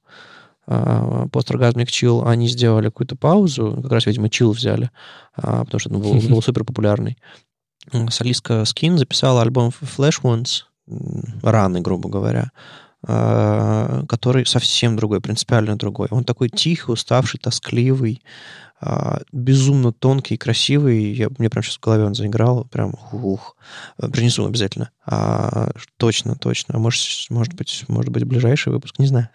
Post-Orgasmic 0.65 1.87
Chill, 1.87 2.25
они 2.25 2.47
сделали 2.47 2.85
какую-то 2.85 3.17
паузу, 3.17 3.79
как 3.81 3.91
раз, 3.91 4.05
видимо, 4.05 4.27
Chill 4.27 4.51
взяли, 4.51 4.91
а, 5.35 5.65
потому 5.65 5.79
что 5.79 5.89
он 5.89 6.01
был, 6.01 6.13
был 6.29 6.41
супер 6.41 6.63
популярный 6.63 7.17
солистка 8.09 8.65
Скин 8.65 8.97
записала 8.97 9.41
альбом 9.41 9.71
Flash 9.81 10.21
Ones, 10.21 10.63
раны, 11.41 11.81
грубо 11.81 12.09
говоря, 12.09 12.51
а, 13.05 14.05
который 14.07 14.45
совсем 14.45 14.95
другой, 14.95 15.21
принципиально 15.21 15.75
другой. 15.75 16.07
Он 16.11 16.23
такой 16.23 16.49
тихий, 16.49 16.91
уставший, 16.91 17.39
тоскливый, 17.39 18.21
а, 18.79 19.21
безумно 19.31 19.91
тонкий, 19.91 20.37
красивый. 20.37 21.13
Я, 21.13 21.29
мне 21.37 21.49
прям 21.49 21.63
сейчас 21.63 21.77
в 21.77 21.81
голове 21.81 22.05
он 22.05 22.15
заиграл, 22.15 22.65
прям 22.65 22.95
ух. 23.11 23.57
Принесу 23.97 24.45
обязательно. 24.45 24.91
А, 25.05 25.71
точно, 25.97 26.35
точно. 26.35 26.79
Может, 26.79 27.29
может 27.29 27.53
быть, 27.55 27.83
может 27.87 28.11
быть, 28.11 28.23
ближайший 28.23 28.71
выпуск, 28.71 28.99
не 28.99 29.07
знаю. 29.07 29.29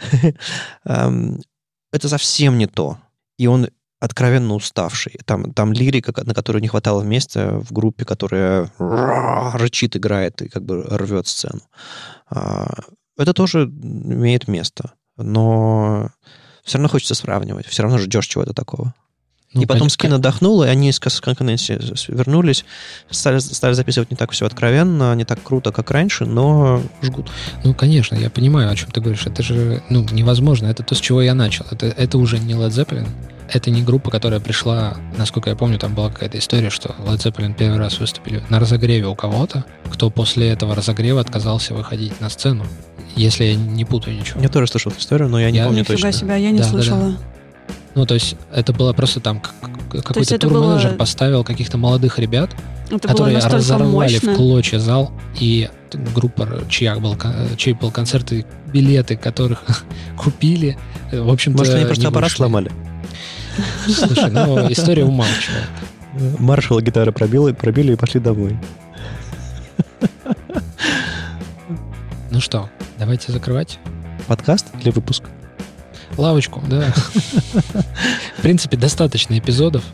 Это 1.91 2.09
совсем 2.09 2.59
не 2.59 2.67
то. 2.67 2.99
И 3.39 3.47
он 3.47 3.69
откровенно 4.01 4.55
уставший. 4.55 5.19
Там, 5.25 5.53
там 5.53 5.73
лирика, 5.73 6.13
на 6.25 6.35
которую 6.35 6.63
не 6.63 6.69
хватало 6.69 7.03
места 7.03 7.61
в 7.61 7.73
группе, 7.73 8.05
которая 8.05 8.71
рычит, 8.79 9.97
играет 9.97 10.43
и 10.43 10.49
как 10.49 10.65
бы 10.65 10.85
рвет 10.85 11.27
сцену. 11.27 11.61
А, 12.31 12.69
это 13.17 13.33
тоже 13.33 13.65
имеет 13.65 14.49
место. 14.49 14.93
Но 15.17 16.11
все 16.65 16.79
равно 16.79 16.89
хочется 16.89 17.15
сравнивать. 17.15 17.67
Все 17.67 17.83
равно 17.83 17.99
ждешь 17.99 18.27
чего-то 18.27 18.53
такого. 18.53 18.95
Ну, 19.55 19.63
и 19.63 19.67
потом 19.67 19.89
скин 19.89 20.13
отдохнул, 20.13 20.63
и 20.63 20.69
они 20.69 20.93
с 20.93 21.01
конкуренции 21.01 21.81
вернулись, 22.09 22.67
стали, 23.11 23.39
стали 23.39 23.73
записывать 23.73 24.11
не 24.11 24.17
так 24.17 24.31
все 24.31 24.45
откровенно, 24.45 25.15
не 25.15 25.25
так 25.25 25.43
круто, 25.43 25.73
как 25.73 25.91
раньше, 25.91 26.27
но 26.27 26.83
жгут. 27.01 27.31
Ну, 27.65 27.73
конечно, 27.73 28.15
я 28.15 28.29
понимаю, 28.29 28.71
о 28.71 28.77
чем 28.77 28.91
ты 28.91 29.01
говоришь. 29.01 29.27
Это 29.27 29.43
же, 29.43 29.83
ну, 29.89 30.07
невозможно. 30.13 30.67
Это 30.67 30.83
то, 30.83 30.95
с 30.95 31.01
чего 31.01 31.23
я 31.23 31.35
начал. 31.35 31.65
Это, 31.71 31.87
это 31.87 32.19
уже 32.19 32.39
не 32.39 32.53
Led 32.53 32.69
Zeppelin. 32.69 33.09
Это 33.51 33.71
не 33.71 33.83
группа, 33.83 34.11
которая 34.11 34.41
пришла, 34.41 34.97
насколько 35.17 35.49
я 35.49 35.57
помню, 35.57 35.79
там 35.79 35.95
была 35.95 36.11
какая-то 36.11 36.39
история, 36.39 36.69
что 36.69 36.95
Led 36.99 37.17
Zeppelin 37.19 37.55
первый 37.57 37.79
раз 37.79 37.99
выступили 37.99 38.43
на 38.51 38.61
разогреве 38.61 39.07
у 39.07 39.15
кого-то, 39.15 39.65
кто 39.91 40.11
после 40.11 40.49
этого 40.51 40.75
разогрева 40.75 41.21
отказался 41.21 41.73
выходить 41.75 42.21
на 42.21 42.29
сцену. 42.29 42.67
Если 43.17 43.45
я 43.45 43.55
не 43.57 43.87
путаю 43.87 44.17
ничего. 44.19 44.41
Я 44.43 44.49
тоже 44.51 44.67
слышал 44.67 44.93
эту 44.93 45.01
историю, 45.01 45.29
но 45.31 45.41
я 45.41 45.51
не 45.51 45.59
Я- 45.59 45.65
помню 45.65 45.81
Нифига 45.81 45.95
точно. 45.97 46.13
себя, 46.13 46.37
я 46.37 46.51
не 46.51 46.59
Да, 46.59 46.65
да, 46.65 46.71
да. 46.71 46.73
слышала. 46.83 47.17
Ну, 47.95 48.05
то 48.07 48.15
есть 48.15 48.37
это 48.53 48.73
было 48.75 48.93
просто 48.93 49.21
там 49.21 49.41
какой-то 49.91 50.39
турменеджер 50.39 50.91
было- 50.91 50.99
поставил 50.99 51.43
каких-то 51.43 51.79
молодых 51.79 52.19
ребят, 52.19 52.51
Это 52.91 53.09
которые 53.09 53.39
разорвали 53.39 54.15
мощно. 54.17 54.35
в 54.35 54.37
клочья 54.37 54.79
зал, 54.79 55.11
и 55.41 55.71
группа, 56.15 56.47
чья 56.69 56.97
был, 56.97 57.17
чей 57.57 57.73
был 57.73 57.91
концерт, 57.91 58.31
и 58.33 58.45
билеты, 58.67 59.17
которых 59.17 59.63
купили, 60.19 60.77
в 61.11 61.31
общем-то, 61.31 61.59
Может, 61.59 61.75
они 61.75 61.87
просто 61.87 62.03
не 62.03 62.09
аппарат 62.09 62.29
вышли. 62.29 62.37
сломали? 62.37 62.71
Слушай, 63.87 64.31
ну, 64.31 64.71
история 64.71 65.05
умалчивает. 65.05 65.69
Маршала 66.39 66.81
гитары 66.83 67.13
пробили, 67.13 67.53
пробили 67.53 67.93
и 67.93 67.97
пошли 67.97 68.21
домой. 68.21 68.59
Ну 72.31 72.41
что, 72.41 72.69
давайте 72.99 73.33
закрывать 73.33 73.79
Подкаст 74.27 74.67
или 74.81 74.91
выпуск? 74.91 75.25
лавочку, 76.17 76.63
да. 76.69 76.93
В 78.39 78.43
принципе, 78.43 78.77
достаточно 78.77 79.39
эпизодов. 79.39 79.85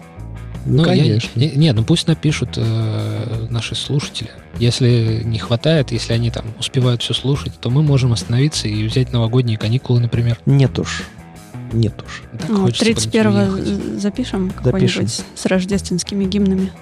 Ну, 0.66 0.84
я- 0.90 1.18
не, 1.34 1.50
не, 1.50 1.72
ну 1.72 1.84
пусть 1.84 2.06
напишут 2.06 2.54
э, 2.56 3.46
наши 3.50 3.74
слушатели. 3.74 4.30
Если 4.58 5.20
не 5.24 5.38
хватает, 5.38 5.92
если 5.92 6.14
они 6.14 6.30
там 6.30 6.46
успевают 6.58 7.02
все 7.02 7.12
слушать, 7.12 7.52
то 7.60 7.68
мы 7.68 7.82
можем 7.82 8.14
остановиться 8.14 8.66
и 8.66 8.86
взять 8.86 9.12
новогодние 9.12 9.58
каникулы, 9.58 10.00
например. 10.00 10.38
Нет 10.46 10.78
уж. 10.78 11.02
Нет 11.74 11.94
уж. 12.06 12.22
Так 12.38 12.48
Ну, 12.48 12.62
хочется 12.62 12.84
31 12.84 13.30
куда-нибудь 13.32 13.58
уехать. 13.68 14.02
запишем 14.02 14.48
Запишем. 14.48 14.50
какой-нибудь 14.62 15.22
с 15.34 15.46
рождественскими 15.46 16.24
гимнами. 16.24 16.72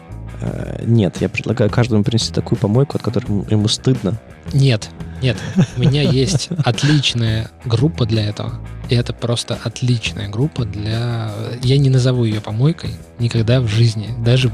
Э, 0.41 0.83
Нет, 0.87 1.17
я 1.21 1.29
предлагаю 1.29 1.71
каждому 1.71 2.03
принести 2.05 2.33
такую 2.33 2.59
помойку, 2.59 2.97
от 2.97 3.03
которой 3.03 3.27
ему- 3.27 3.47
ему 3.49 3.69
стыдно. 3.69 4.19
Нет, 4.53 4.91
нет, 5.23 5.37
у 5.77 5.81
меня 5.81 6.03
есть 6.03 6.49
отличная 6.65 7.51
группа 7.65 8.07
для 8.07 8.25
этого. 8.29 8.55
И 8.89 8.95
это 8.95 9.13
просто 9.13 9.57
отличная 9.63 10.29
группа 10.29 10.65
для... 10.65 11.31
Я 11.63 11.79
не 11.79 11.91
назову 11.91 12.25
ее 12.25 12.41
помойкой 12.41 12.91
никогда 13.21 13.61
в 13.61 13.69
жизни, 13.69 14.11
даже 14.25 14.51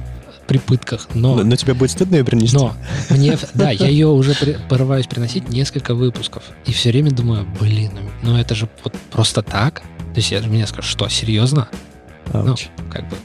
при 0.46 0.58
пытках, 0.58 1.08
но... 1.14 1.34
Но, 1.36 1.42
но 1.44 1.56
тебе 1.56 1.74
будет 1.74 1.90
стыдно 1.90 2.16
ее 2.16 2.24
принести? 2.24 2.56
Но 2.56 2.74
мне, 3.10 3.36
да, 3.54 3.70
я 3.70 3.86
ее 3.88 4.06
уже 4.08 4.34
при- 4.34 4.58
порываюсь 4.68 5.06
приносить 5.06 5.48
несколько 5.48 5.94
выпусков. 5.94 6.42
И 6.66 6.72
все 6.72 6.90
время 6.90 7.10
думаю, 7.10 7.46
блин, 7.60 7.92
ну, 8.22 8.30
ну 8.32 8.36
это 8.38 8.54
же 8.54 8.68
вот 8.84 8.94
просто 9.10 9.42
так. 9.42 9.82
То 10.18 10.20
есть 10.20 10.32
я, 10.32 10.40
мне 10.40 10.66
скажут, 10.66 10.90
что, 10.90 11.08
серьезно? 11.08 11.68
Ну, 12.32 12.56
как 12.90 13.08
бы, 13.08 13.16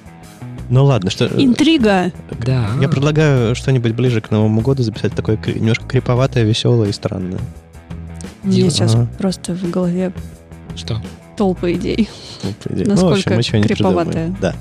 Ну 0.70 0.86
ладно, 0.86 1.10
что... 1.10 1.26
Интрига! 1.26 2.12
да. 2.46 2.70
Я 2.80 2.88
предлагаю 2.88 3.56
что-нибудь 3.56 3.94
ближе 3.94 4.22
к 4.22 4.30
Новому 4.30 4.62
году 4.62 4.84
записать 4.84 5.16
такое 5.16 5.40
немножко 5.44 5.86
криповатое, 5.86 6.44
веселое 6.44 6.90
и 6.90 6.92
странное. 6.92 7.40
У 8.44 8.48
меня 8.48 8.58
Дил- 8.58 8.70
сейчас 8.70 8.94
Ага. 8.94 9.08
просто 9.18 9.56
в 9.56 9.68
голове 9.72 10.14
Что? 10.76 11.02
толпа 11.36 11.72
идей. 11.72 12.10
По 12.64 12.72
идее. 12.72 12.86
Насколько 12.86 13.30
ну, 13.32 13.36
в 13.38 13.40
общем, 13.40 13.58
мы 13.58 13.64
придумаем. 13.64 14.38
Да. 14.40 14.54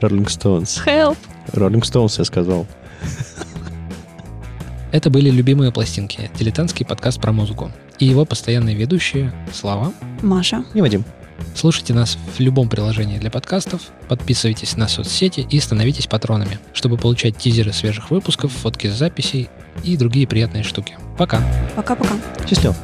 Rolling 0.00 0.26
Stones. 0.26 0.80
Help! 0.86 1.16
Rolling 1.54 1.82
Stones, 1.82 2.14
я 2.18 2.24
сказал. 2.24 2.68
Это 4.92 5.10
были 5.10 5.28
любимые 5.28 5.72
пластинки, 5.72 6.30
дилетантский 6.38 6.86
подкаст 6.86 7.20
про 7.20 7.32
музыку. 7.32 7.72
И 7.98 8.06
его 8.06 8.24
постоянные 8.24 8.76
ведущие 8.76 9.32
Слава. 9.52 9.92
Маша. 10.22 10.64
И 10.72 10.80
Вадим. 10.80 11.04
Слушайте 11.54 11.94
нас 11.94 12.18
в 12.36 12.40
любом 12.40 12.68
приложении 12.68 13.18
для 13.18 13.30
подкастов, 13.30 13.82
подписывайтесь 14.08 14.76
на 14.76 14.88
соцсети 14.88 15.46
и 15.48 15.60
становитесь 15.60 16.06
патронами, 16.06 16.58
чтобы 16.72 16.96
получать 16.96 17.36
тизеры 17.36 17.72
свежих 17.72 18.10
выпусков, 18.10 18.52
фотки 18.52 18.86
с 18.88 18.94
записей 18.94 19.48
и 19.84 19.96
другие 19.96 20.26
приятные 20.26 20.62
штуки. 20.62 20.96
Пока! 21.18 21.42
Пока-пока. 21.76 22.14
Счастливо. 22.48 22.74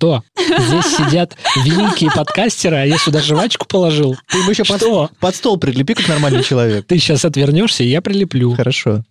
Что? 0.00 0.22
Здесь 0.34 0.96
сидят 0.96 1.36
великие 1.56 2.10
подкастеры, 2.10 2.76
а 2.76 2.84
я 2.86 2.96
сюда 2.96 3.20
жвачку 3.20 3.66
положил? 3.66 4.16
Ты 4.28 4.38
ему 4.38 4.48
еще 4.48 4.64
под, 4.64 5.36
стол 5.36 5.58
прилепи, 5.58 5.92
как 5.92 6.08
нормальный 6.08 6.42
человек. 6.42 6.86
Ты 6.86 6.96
сейчас 6.96 7.26
отвернешься, 7.26 7.84
и 7.84 7.88
я 7.88 8.00
прилеплю. 8.00 8.54
Хорошо. 8.54 9.04